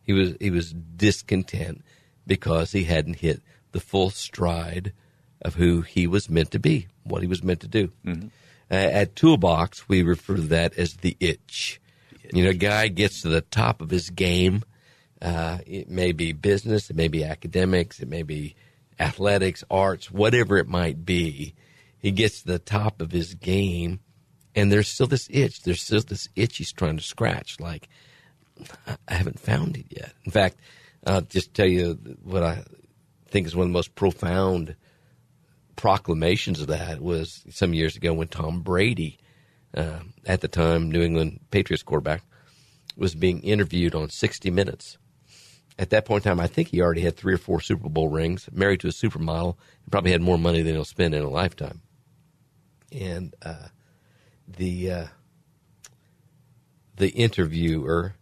He 0.02 0.14
was 0.14 0.36
he 0.40 0.50
was 0.50 0.72
discontent 0.72 1.84
because 2.26 2.72
he 2.72 2.84
hadn't 2.84 3.14
hit 3.14 3.42
the 3.72 3.80
full 3.80 4.08
stride 4.08 4.94
of 5.42 5.56
who 5.56 5.82
he 5.82 6.06
was 6.06 6.30
meant 6.30 6.50
to 6.52 6.58
be, 6.58 6.86
what 7.04 7.20
he 7.20 7.28
was 7.28 7.42
meant 7.42 7.60
to 7.60 7.68
do. 7.68 7.92
Mm-hmm. 8.06 8.28
Uh, 8.70 8.74
at 8.74 9.16
Toolbox, 9.16 9.88
we 9.88 10.02
refer 10.02 10.36
to 10.36 10.42
that 10.42 10.76
as 10.78 10.94
the 10.94 11.16
itch. 11.20 11.80
You 12.32 12.44
know, 12.44 12.50
a 12.50 12.54
guy 12.54 12.88
gets 12.88 13.22
to 13.22 13.28
the 13.28 13.40
top 13.40 13.80
of 13.80 13.90
his 13.90 14.10
game. 14.10 14.62
Uh, 15.20 15.58
it 15.66 15.88
may 15.88 16.12
be 16.12 16.32
business, 16.32 16.90
it 16.90 16.96
may 16.96 17.08
be 17.08 17.24
academics, 17.24 18.00
it 18.00 18.08
may 18.08 18.22
be 18.22 18.54
athletics, 19.00 19.64
arts, 19.70 20.10
whatever 20.10 20.58
it 20.58 20.68
might 20.68 21.04
be. 21.04 21.54
He 21.98 22.10
gets 22.10 22.42
to 22.42 22.46
the 22.46 22.58
top 22.58 23.00
of 23.00 23.10
his 23.10 23.34
game, 23.34 24.00
and 24.54 24.70
there's 24.70 24.88
still 24.88 25.08
this 25.08 25.28
itch. 25.30 25.62
There's 25.62 25.82
still 25.82 26.00
this 26.00 26.28
itch 26.36 26.58
he's 26.58 26.72
trying 26.72 26.96
to 26.96 27.02
scratch. 27.02 27.58
Like, 27.58 27.88
I 28.86 28.96
I 29.08 29.14
haven't 29.14 29.40
found 29.40 29.76
it 29.76 29.86
yet. 29.90 30.12
In 30.24 30.30
fact, 30.30 30.58
I'll 31.04 31.22
just 31.22 31.54
tell 31.54 31.66
you 31.66 31.98
what 32.22 32.42
I 32.42 32.62
think 33.26 33.46
is 33.46 33.56
one 33.56 33.64
of 33.64 33.70
the 33.70 33.78
most 33.78 33.94
profound 33.94 34.76
proclamations 35.78 36.60
of 36.60 36.66
that 36.66 37.00
was 37.00 37.44
some 37.50 37.72
years 37.72 37.96
ago 37.96 38.12
when 38.12 38.28
Tom 38.28 38.60
Brady, 38.60 39.16
uh, 39.74 40.00
at 40.26 40.40
the 40.40 40.48
time 40.48 40.90
New 40.90 41.00
England 41.00 41.40
Patriots 41.50 41.84
quarterback, 41.84 42.22
was 42.96 43.14
being 43.14 43.40
interviewed 43.40 43.94
on 43.94 44.10
60 44.10 44.50
Minutes. 44.50 44.98
At 45.78 45.90
that 45.90 46.04
point 46.04 46.26
in 46.26 46.30
time, 46.30 46.40
I 46.40 46.48
think 46.48 46.68
he 46.68 46.82
already 46.82 47.02
had 47.02 47.16
three 47.16 47.32
or 47.32 47.38
four 47.38 47.60
Super 47.60 47.88
Bowl 47.88 48.08
rings, 48.08 48.48
married 48.52 48.80
to 48.80 48.88
a 48.88 48.90
supermodel, 48.90 49.56
and 49.84 49.92
probably 49.92 50.10
had 50.10 50.20
more 50.20 50.36
money 50.36 50.60
than 50.62 50.74
he'll 50.74 50.84
spend 50.84 51.14
in 51.14 51.22
a 51.22 51.30
lifetime. 51.30 51.82
And 52.90 53.32
uh, 53.40 53.68
the 54.48 54.90
uh, 54.90 55.06
the 56.96 57.10
interviewer 57.10 58.14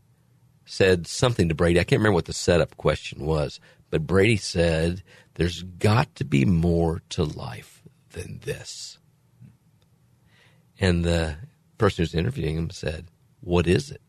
said 0.66 1.07
something 1.07 1.49
to 1.49 1.55
Brady. 1.55 1.81
I 1.81 1.85
can't 1.85 2.01
remember 2.01 2.16
what 2.16 2.27
the 2.27 2.35
setup 2.35 2.77
question 2.77 3.25
was, 3.25 3.59
but 3.88 4.07
Brady 4.07 4.37
said, 4.37 5.03
"There's 5.37 5.62
got 5.62 6.14
to 6.16 6.25
be 6.25 6.44
more 6.44 7.03
to 7.11 7.25
life 7.25 7.83
than 8.11 8.40
this." 8.44 8.99
And 10.79 11.05
the 11.05 11.37
person 11.79 12.03
who's 12.03 12.14
interviewing 12.14 12.57
him 12.57 12.70
said, 12.70 13.07
"What 13.40 13.66
is 13.66 13.90
it?" 13.90 14.03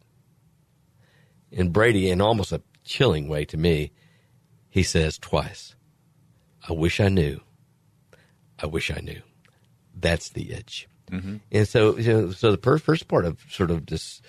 And 1.51 1.71
Brady, 1.71 2.09
in 2.09 2.19
almost 2.19 2.51
a 2.51 2.61
chilling 2.83 3.27
way 3.27 3.45
to 3.45 3.57
me, 3.57 3.91
he 4.69 4.83
says 4.83 5.17
twice, 5.17 5.75
"I 6.67 6.73
wish 6.73 6.99
I 6.99 7.09
knew. 7.09 7.41
I 8.59 8.65
wish 8.65 8.91
I 8.91 8.99
knew." 8.99 9.21
That's 9.95 10.29
the 10.29 10.51
itch. 10.51 10.87
Mm-hmm. 11.11 11.37
And 11.51 11.67
so, 11.67 11.97
you 11.97 12.13
know, 12.13 12.31
so 12.31 12.51
the 12.51 12.57
first 12.57 13.07
part 13.07 13.25
of 13.25 13.39
sort 13.49 13.71
of 13.71 13.85
this 13.85 14.21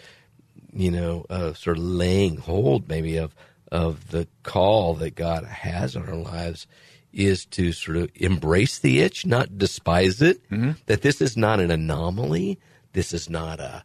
you 0.72 0.90
know, 0.90 1.24
uh, 1.30 1.52
sort 1.54 1.78
of 1.78 1.84
laying 1.84 2.36
hold 2.36 2.88
maybe 2.88 3.16
of 3.16 3.34
of 3.70 4.10
the 4.10 4.26
call 4.42 4.94
that 4.94 5.14
God 5.14 5.44
has 5.44 5.96
on 5.96 6.08
our 6.08 6.14
lives 6.14 6.66
is 7.12 7.46
to 7.46 7.72
sort 7.72 7.96
of 7.96 8.10
embrace 8.14 8.78
the 8.78 9.00
itch, 9.00 9.26
not 9.26 9.58
despise 9.58 10.20
it. 10.22 10.42
Mm-hmm. 10.50 10.72
That 10.86 11.02
this 11.02 11.20
is 11.20 11.36
not 11.36 11.60
an 11.60 11.70
anomaly. 11.70 12.58
This 12.92 13.12
is 13.12 13.28
not 13.30 13.60
a 13.60 13.84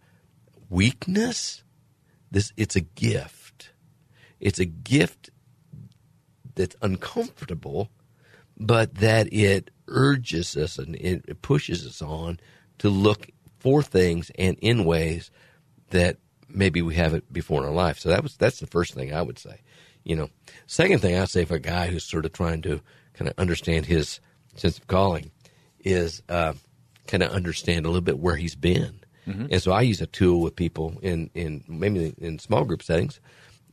weakness. 0.69 1.63
This 2.31 2.51
it's 2.57 2.75
a 2.75 2.81
gift. 2.81 3.71
It's 4.39 4.59
a 4.59 4.65
gift 4.65 5.29
that's 6.55 6.75
uncomfortable, 6.81 7.89
but 8.57 8.95
that 8.95 9.31
it 9.31 9.71
urges 9.87 10.55
us 10.57 10.77
and 10.77 10.95
it 10.95 11.41
pushes 11.41 11.85
us 11.85 12.01
on 12.01 12.39
to 12.79 12.89
look 12.89 13.29
for 13.59 13.81
things 13.81 14.31
and 14.37 14.57
in 14.59 14.83
ways 14.83 15.31
that 15.91 16.17
maybe 16.49 16.81
we 16.81 16.95
haven't 16.95 17.31
before 17.31 17.61
in 17.61 17.67
our 17.67 17.73
life. 17.73 17.99
So 17.99 18.09
that 18.09 18.23
was 18.23 18.35
that's 18.35 18.59
the 18.59 18.67
first 18.67 18.93
thing 18.93 19.13
I 19.13 19.21
would 19.21 19.39
say. 19.39 19.61
You 20.03 20.15
know, 20.15 20.29
second 20.67 20.99
thing 20.99 21.17
I'd 21.17 21.29
say 21.29 21.45
for 21.45 21.55
a 21.55 21.59
guy 21.59 21.87
who's 21.87 22.03
sort 22.03 22.25
of 22.25 22.33
trying 22.33 22.61
to 22.63 22.81
kind 23.13 23.29
of 23.29 23.37
understand 23.37 23.85
his 23.85 24.19
sense 24.55 24.77
of 24.77 24.87
calling 24.87 25.31
is 25.79 26.21
uh, 26.29 26.53
kind 27.07 27.23
of 27.23 27.31
understand 27.31 27.85
a 27.85 27.89
little 27.89 28.01
bit 28.01 28.19
where 28.19 28.35
he's 28.35 28.55
been. 28.55 28.99
Mm-hmm. 29.27 29.47
And 29.51 29.61
so 29.61 29.71
I 29.71 29.81
use 29.81 30.01
a 30.01 30.07
tool 30.07 30.41
with 30.41 30.55
people 30.55 30.97
in 31.01 31.29
in 31.33 31.63
maybe 31.67 32.13
in 32.17 32.39
small 32.39 32.65
group 32.65 32.83
settings, 32.83 33.19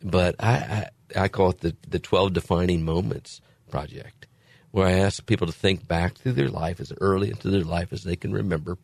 but 0.03 0.37
I 0.39 0.89
I, 1.17 1.23
I 1.25 1.29
call 1.29 1.51
it 1.51 1.61
the 1.61 1.77
the 1.89 1.99
twelve 1.99 2.33
defining 2.33 2.85
moments 2.85 3.41
project, 3.69 4.29
where 4.71 4.87
I 4.87 4.93
ask 4.93 5.27
people 5.27 5.49
to 5.49 5.53
think 5.53 5.89
back 5.89 6.19
through 6.19 6.33
their 6.33 6.49
life 6.49 6.79
as 6.79 6.93
early 7.01 7.31
into 7.31 7.51
their 7.51 7.65
life 7.65 7.93
as 7.93 8.05
they 8.05 8.17
can 8.17 8.33
remember 8.33 8.79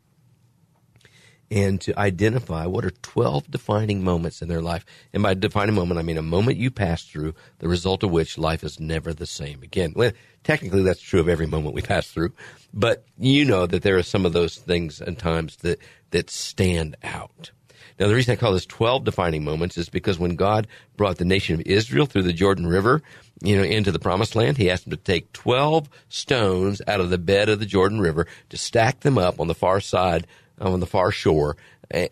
and 1.50 1.80
to 1.80 1.98
identify 1.98 2.66
what 2.66 2.84
are 2.84 2.90
12 2.90 3.50
defining 3.50 4.02
moments 4.02 4.42
in 4.42 4.48
their 4.48 4.60
life. 4.60 4.84
And 5.12 5.22
by 5.22 5.34
defining 5.34 5.74
moment, 5.74 5.98
I 5.98 6.02
mean 6.02 6.18
a 6.18 6.22
moment 6.22 6.58
you 6.58 6.70
pass 6.70 7.04
through, 7.04 7.34
the 7.58 7.68
result 7.68 8.02
of 8.02 8.10
which 8.10 8.38
life 8.38 8.64
is 8.64 8.80
never 8.80 9.12
the 9.12 9.26
same 9.26 9.62
again. 9.62 9.92
Well, 9.94 10.12
technically, 10.42 10.82
that's 10.82 11.00
true 11.00 11.20
of 11.20 11.28
every 11.28 11.46
moment 11.46 11.74
we 11.74 11.82
pass 11.82 12.08
through, 12.08 12.32
but 12.74 13.04
you 13.18 13.44
know 13.44 13.66
that 13.66 13.82
there 13.82 13.96
are 13.96 14.02
some 14.02 14.26
of 14.26 14.32
those 14.32 14.56
things 14.56 15.00
and 15.00 15.18
times 15.18 15.56
that, 15.56 15.78
that 16.10 16.30
stand 16.30 16.96
out. 17.02 17.52
Now, 17.98 18.08
the 18.08 18.14
reason 18.14 18.32
I 18.32 18.36
call 18.36 18.52
this 18.52 18.66
12 18.66 19.04
defining 19.04 19.42
moments 19.42 19.78
is 19.78 19.88
because 19.88 20.18
when 20.18 20.36
God 20.36 20.66
brought 20.96 21.16
the 21.16 21.24
nation 21.24 21.54
of 21.54 21.66
Israel 21.66 22.04
through 22.04 22.24
the 22.24 22.32
Jordan 22.32 22.66
River, 22.66 23.02
you 23.42 23.56
know, 23.56 23.62
into 23.62 23.90
the 23.90 23.98
promised 23.98 24.34
land, 24.34 24.58
he 24.58 24.70
asked 24.70 24.84
them 24.84 24.90
to 24.90 24.96
take 24.96 25.32
12 25.32 25.88
stones 26.08 26.82
out 26.86 27.00
of 27.00 27.08
the 27.08 27.18
bed 27.18 27.48
of 27.48 27.58
the 27.58 27.66
Jordan 27.66 28.00
River 28.00 28.26
to 28.50 28.56
stack 28.58 29.00
them 29.00 29.16
up 29.16 29.40
on 29.40 29.46
the 29.46 29.54
far 29.54 29.80
side 29.80 30.26
on 30.60 30.80
the 30.80 30.86
far 30.86 31.10
shore 31.10 31.56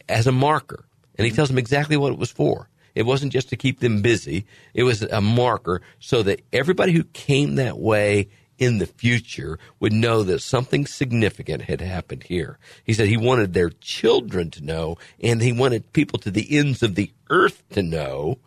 as 0.08 0.26
a 0.26 0.32
marker. 0.32 0.84
And 1.16 1.24
he 1.24 1.30
mm-hmm. 1.30 1.36
tells 1.36 1.48
them 1.48 1.58
exactly 1.58 1.96
what 1.96 2.12
it 2.12 2.18
was 2.18 2.30
for. 2.30 2.68
It 2.94 3.06
wasn't 3.06 3.32
just 3.32 3.48
to 3.48 3.56
keep 3.56 3.80
them 3.80 4.02
busy. 4.02 4.46
It 4.72 4.84
was 4.84 5.02
a 5.02 5.20
marker 5.20 5.82
so 5.98 6.22
that 6.22 6.42
everybody 6.52 6.92
who 6.92 7.04
came 7.04 7.56
that 7.56 7.78
way 7.78 8.28
in 8.56 8.78
the 8.78 8.86
future 8.86 9.58
would 9.80 9.92
know 9.92 10.22
that 10.22 10.40
something 10.40 10.86
significant 10.86 11.62
had 11.62 11.80
happened 11.80 12.22
here. 12.24 12.58
He 12.84 12.92
said 12.92 13.08
he 13.08 13.16
wanted 13.16 13.52
their 13.52 13.70
children 13.70 14.50
to 14.52 14.64
know 14.64 14.96
and 15.20 15.42
he 15.42 15.52
wanted 15.52 15.92
people 15.92 16.18
to 16.20 16.30
the 16.30 16.56
ends 16.56 16.82
of 16.82 16.94
the 16.94 17.10
earth 17.30 17.64
to 17.70 17.82
know 17.82 18.38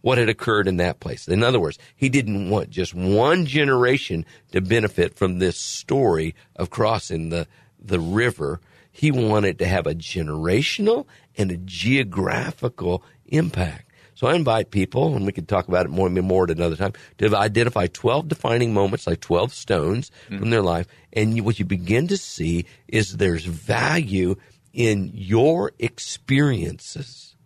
what 0.00 0.18
had 0.18 0.28
occurred 0.28 0.68
in 0.68 0.76
that 0.76 1.00
place. 1.00 1.28
In 1.28 1.42
other 1.42 1.60
words, 1.60 1.78
he 1.96 2.08
didn't 2.08 2.50
want 2.50 2.70
just 2.70 2.94
one 2.94 3.46
generation 3.46 4.24
to 4.52 4.60
benefit 4.60 5.16
from 5.16 5.38
this 5.38 5.58
story 5.58 6.34
of 6.54 6.70
crossing 6.70 7.28
the, 7.30 7.46
the 7.80 8.00
river 8.00 8.60
he 8.96 9.10
wanted 9.10 9.58
to 9.58 9.66
have 9.66 9.86
a 9.86 9.94
generational 9.94 11.06
and 11.36 11.50
a 11.50 11.58
geographical 11.58 13.02
impact. 13.26 13.92
So 14.14 14.26
I 14.26 14.34
invite 14.34 14.70
people, 14.70 15.14
and 15.14 15.26
we 15.26 15.32
can 15.32 15.44
talk 15.44 15.68
about 15.68 15.84
it 15.84 15.90
more 15.90 16.06
and 16.06 16.22
more 16.22 16.44
at 16.44 16.50
another 16.50 16.76
time, 16.76 16.94
to 17.18 17.36
identify 17.36 17.88
12 17.88 18.26
defining 18.28 18.72
moments, 18.72 19.06
like 19.06 19.20
12 19.20 19.52
stones 19.52 20.10
mm. 20.30 20.38
from 20.38 20.48
their 20.48 20.62
life. 20.62 20.86
And 21.12 21.36
you, 21.36 21.44
what 21.44 21.58
you 21.58 21.66
begin 21.66 22.08
to 22.08 22.16
see 22.16 22.64
is 22.88 23.18
there's 23.18 23.44
value 23.44 24.36
in 24.72 25.10
your 25.12 25.72
experiences 25.78 27.36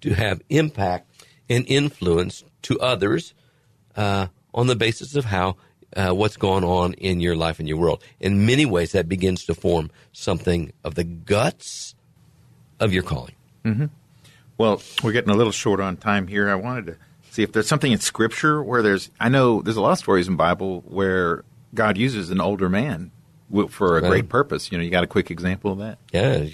to 0.00 0.14
have 0.14 0.40
impact 0.48 1.10
and 1.50 1.66
influence 1.68 2.42
to 2.62 2.80
others 2.80 3.34
uh, 3.96 4.28
on 4.54 4.66
the 4.66 4.76
basis 4.76 5.14
of 5.14 5.26
how 5.26 5.56
uh, 5.94 6.12
what's 6.12 6.36
going 6.36 6.64
on 6.64 6.94
in 6.94 7.20
your 7.20 7.36
life 7.36 7.58
and 7.58 7.68
your 7.68 7.78
world. 7.78 8.02
In 8.20 8.46
many 8.46 8.66
ways, 8.66 8.92
that 8.92 9.08
begins 9.08 9.44
to 9.46 9.54
form 9.54 9.90
something 10.12 10.72
of 10.84 10.94
the 10.94 11.04
guts 11.04 11.94
of 12.80 12.92
your 12.92 13.02
calling. 13.02 13.34
Mm-hmm. 13.64 13.86
Well, 14.58 14.80
we're 15.02 15.12
getting 15.12 15.30
a 15.30 15.36
little 15.36 15.52
short 15.52 15.80
on 15.80 15.96
time 15.96 16.26
here. 16.26 16.48
I 16.48 16.54
wanted 16.54 16.86
to 16.86 16.96
see 17.30 17.42
if 17.42 17.52
there's 17.52 17.68
something 17.68 17.92
in 17.92 17.98
Scripture 17.98 18.62
where 18.62 18.82
there's. 18.82 19.10
I 19.20 19.28
know 19.28 19.60
there's 19.62 19.76
a 19.76 19.82
lot 19.82 19.92
of 19.92 19.98
stories 19.98 20.28
in 20.28 20.36
Bible 20.36 20.82
where 20.86 21.44
God 21.74 21.98
uses 21.98 22.30
an 22.30 22.40
older 22.40 22.68
man 22.68 23.10
for 23.68 23.98
a 23.98 24.00
great 24.00 24.28
purpose. 24.28 24.72
You 24.72 24.78
know, 24.78 24.84
you 24.84 24.90
got 24.90 25.04
a 25.04 25.06
quick 25.06 25.30
example 25.30 25.72
of 25.72 25.78
that? 25.78 25.98
Yeah, 26.12 26.46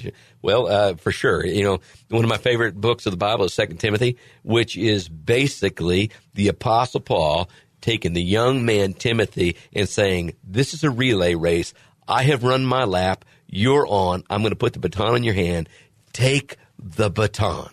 well, 0.43 0.67
uh, 0.67 0.95
for 0.97 1.13
sure. 1.13 1.47
You 1.47 1.65
know, 1.65 1.81
one 2.09 2.25
of 2.25 2.29
my 2.29 2.39
favorite 2.39 2.81
books 2.81 3.07
of 3.07 3.13
the 3.13 3.17
Bible 3.17 3.45
is 3.45 3.55
Second 3.55 3.79
Timothy, 3.79 4.17
which 4.43 4.77
is 4.77 5.09
basically 5.09 6.11
the 6.35 6.49
Apostle 6.49 7.01
Paul 7.01 7.49
taking 7.83 8.15
the 8.15 8.23
young 8.23 8.65
man 8.65 8.95
Timothy 8.95 9.57
and 9.75 9.89
saying, 9.89 10.35
This 10.43 10.73
is 10.73 10.85
a 10.85 10.91
relay 10.91 11.35
race. 11.35 11.75
I 12.09 12.23
have 12.25 12.45
run 12.45 12.65
my 12.65 12.85
lap. 12.85 13.25
You're 13.47 13.87
on. 13.87 14.25
I'm 14.31 14.41
going 14.41 14.51
to 14.51 14.57
put 14.57 14.73
the 14.73 14.79
baton 14.79 15.17
in 15.17 15.25
your 15.25 15.35
hand. 15.35 15.69
Take 16.13 16.57
the 16.79 17.11
baton. 17.11 17.71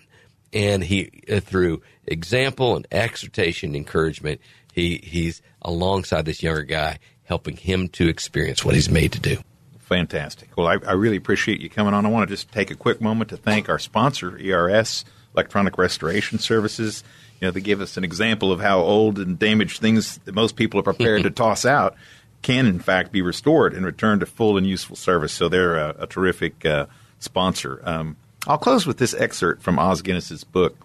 And 0.52 0.84
he, 0.84 1.24
uh, 1.32 1.40
through 1.40 1.82
example 2.06 2.76
and 2.76 2.86
exhortation, 2.92 3.76
encouragement, 3.76 4.42
he, 4.74 5.00
he's 5.04 5.42
alongside 5.62 6.26
this 6.26 6.44
younger 6.44 6.64
guy, 6.64 7.00
helping 7.24 7.56
him 7.56 7.88
to 7.90 8.08
experience 8.08 8.66
what 8.66 8.76
he's 8.76 8.90
made 8.90 9.14
to 9.14 9.20
do. 9.20 9.38
Fantastic. 9.80 10.50
Well, 10.56 10.68
I, 10.68 10.78
I 10.86 10.94
really 10.94 11.18
appreciate 11.18 11.62
you 11.62 11.70
coming 11.70 11.94
on. 11.94 12.06
I 12.06 12.10
want 12.10 12.28
to 12.30 12.36
just 12.36 12.52
take 12.52 12.72
a 12.72 12.76
quick 12.76 13.02
moment 13.02 13.30
to 13.32 13.38
thank 13.38 13.70
our 13.70 13.80
sponsor, 13.80 14.38
ERS 14.38 15.06
Electronic 15.34 15.78
Restoration 15.78 16.40
Services 16.40 17.04
you 17.40 17.48
know, 17.48 17.52
they 17.52 17.62
give 17.62 17.82
us 17.82 17.98
an 17.98 18.04
example 18.04 18.52
of 18.52 18.60
how 18.60 18.80
old 18.80 19.18
and 19.20 19.40
damaged 19.40 19.80
things 19.80 20.18
that 20.20 20.36
most 20.36 20.56
people 20.56 20.80
are 20.80 20.84
prepared 20.84 21.24
to 21.24 21.30
toss 21.32 21.66
out 21.66 21.96
can, 22.42 22.66
in 22.66 22.80
fact, 22.80 23.12
be 23.12 23.22
restored 23.22 23.74
and 23.74 23.86
returned 23.86 24.22
to 24.22 24.26
full 24.26 24.58
and 24.58 24.68
useful 24.68 24.96
service. 24.96 25.34
So 25.34 25.50
they're 25.50 25.78
a, 25.78 25.96
a 26.00 26.08
terrific 26.08 26.66
uh, 26.66 26.88
sponsor. 27.20 27.82
Um, 27.84 28.18
I'll 28.48 28.58
close 28.58 28.86
with 28.86 28.98
this 28.98 29.14
excerpt 29.14 29.62
from 29.62 29.80
Os 29.80 30.02
Guinness's 30.02 30.44
book 30.44 30.78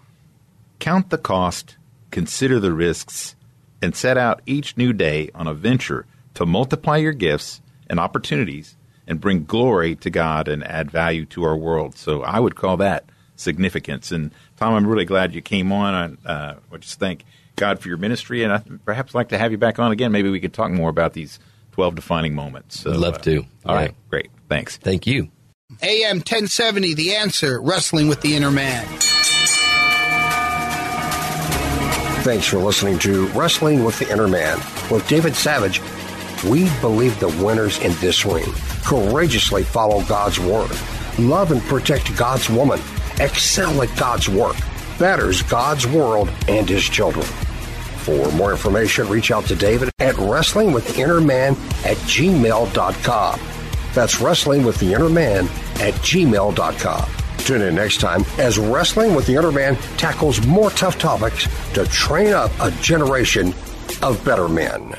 Count 0.79 1.09
the 1.09 1.17
cost, 1.17 1.77
consider 2.11 2.59
the 2.59 2.73
risks, 2.73 3.35
and 3.81 3.95
set 3.95 4.17
out 4.17 4.41
each 4.45 4.75
new 4.75 4.91
day 4.91 5.29
on 5.33 5.47
a 5.47 5.53
venture 5.53 6.05
to 6.33 6.45
multiply 6.45 6.97
your 6.97 7.13
gifts 7.13 7.61
and 7.89 7.99
opportunities 7.99 8.75
and 9.07 9.21
bring 9.21 9.45
glory 9.45 9.95
to 9.95 10.09
God 10.09 10.47
and 10.47 10.63
add 10.65 10.91
value 10.91 11.25
to 11.27 11.43
our 11.43 11.55
world. 11.55 11.95
So 11.95 12.23
I 12.23 12.39
would 12.39 12.55
call 12.55 12.77
that 12.77 13.05
significance. 13.35 14.11
And 14.11 14.31
Tom, 14.57 14.73
I'm 14.73 14.87
really 14.87 15.05
glad 15.05 15.33
you 15.33 15.41
came 15.41 15.71
on. 15.71 16.19
I, 16.25 16.29
uh, 16.29 16.55
I 16.71 16.77
just 16.77 16.99
thank 16.99 17.23
God 17.55 17.79
for 17.79 17.87
your 17.87 17.97
ministry, 17.97 18.43
and 18.43 18.51
I 18.51 18.61
perhaps 18.83 19.15
like 19.15 19.29
to 19.29 19.37
have 19.37 19.51
you 19.51 19.57
back 19.57 19.79
on 19.79 19.91
again. 19.91 20.11
Maybe 20.11 20.29
we 20.29 20.39
could 20.39 20.53
talk 20.53 20.71
more 20.71 20.89
about 20.89 21.13
these 21.13 21.39
12 21.73 21.95
defining 21.95 22.35
moments. 22.35 22.79
So, 22.79 22.91
I'd 22.91 22.97
love 22.97 23.15
uh, 23.15 23.19
to. 23.19 23.37
All 23.65 23.75
yeah. 23.75 23.81
right, 23.81 23.95
great. 24.09 24.29
Thanks. 24.49 24.77
Thank 24.77 25.07
you. 25.07 25.29
AM 25.81 26.17
1070, 26.17 26.93
The 26.93 27.15
Answer, 27.15 27.59
Wrestling 27.59 28.07
with 28.07 28.21
the 28.21 28.35
Inner 28.35 28.51
Man. 28.51 28.85
Thanks 32.23 32.47
for 32.47 32.57
listening 32.57 32.97
to 32.99 33.27
Wrestling 33.27 33.83
with 33.83 33.99
the 33.99 34.11
Inner 34.11 34.27
Man 34.27 34.57
with 34.89 35.07
David 35.07 35.35
Savage. 35.35 35.81
We 36.43 36.69
believe 36.81 37.19
the 37.19 37.29
winners 37.43 37.79
in 37.79 37.93
this 37.95 38.25
ring 38.25 38.51
courageously 38.83 39.63
follow 39.63 40.03
God's 40.03 40.39
word, 40.39 40.71
love 41.17 41.51
and 41.51 41.61
protect 41.63 42.15
God's 42.15 42.49
woman 42.49 42.79
excel 43.19 43.81
at 43.81 43.95
God's 43.97 44.29
work, 44.29 44.55
betters 44.99 45.41
God's 45.43 45.87
world 45.87 46.29
and 46.47 46.67
his 46.67 46.83
children. 46.83 47.25
For 47.25 48.31
more 48.33 48.51
information, 48.51 49.07
reach 49.09 49.31
out 49.31 49.45
to 49.45 49.55
David 49.55 49.89
at 49.99 50.15
wrestlingwiththeinnerman 50.15 51.51
at 51.85 51.97
gmail.com. 51.97 53.39
That's 53.93 54.21
wrestling 54.21 54.65
with 54.65 54.79
the 54.79 54.93
inner 54.93 55.09
man 55.09 55.45
at 55.79 55.93
gmail.com. 55.95 57.15
Tune 57.45 57.61
in 57.61 57.75
next 57.75 57.99
time 57.99 58.25
as 58.39 58.57
Wrestling 58.57 59.13
with 59.13 59.27
the 59.27 59.35
Inner 59.35 59.51
Man 59.51 59.75
tackles 59.97 60.43
more 60.47 60.71
tough 60.71 60.97
topics 60.97 61.47
to 61.73 61.85
train 61.85 62.33
up 62.33 62.49
a 62.59 62.71
generation 62.81 63.53
of 64.01 64.19
better 64.25 64.47
men. 64.47 64.95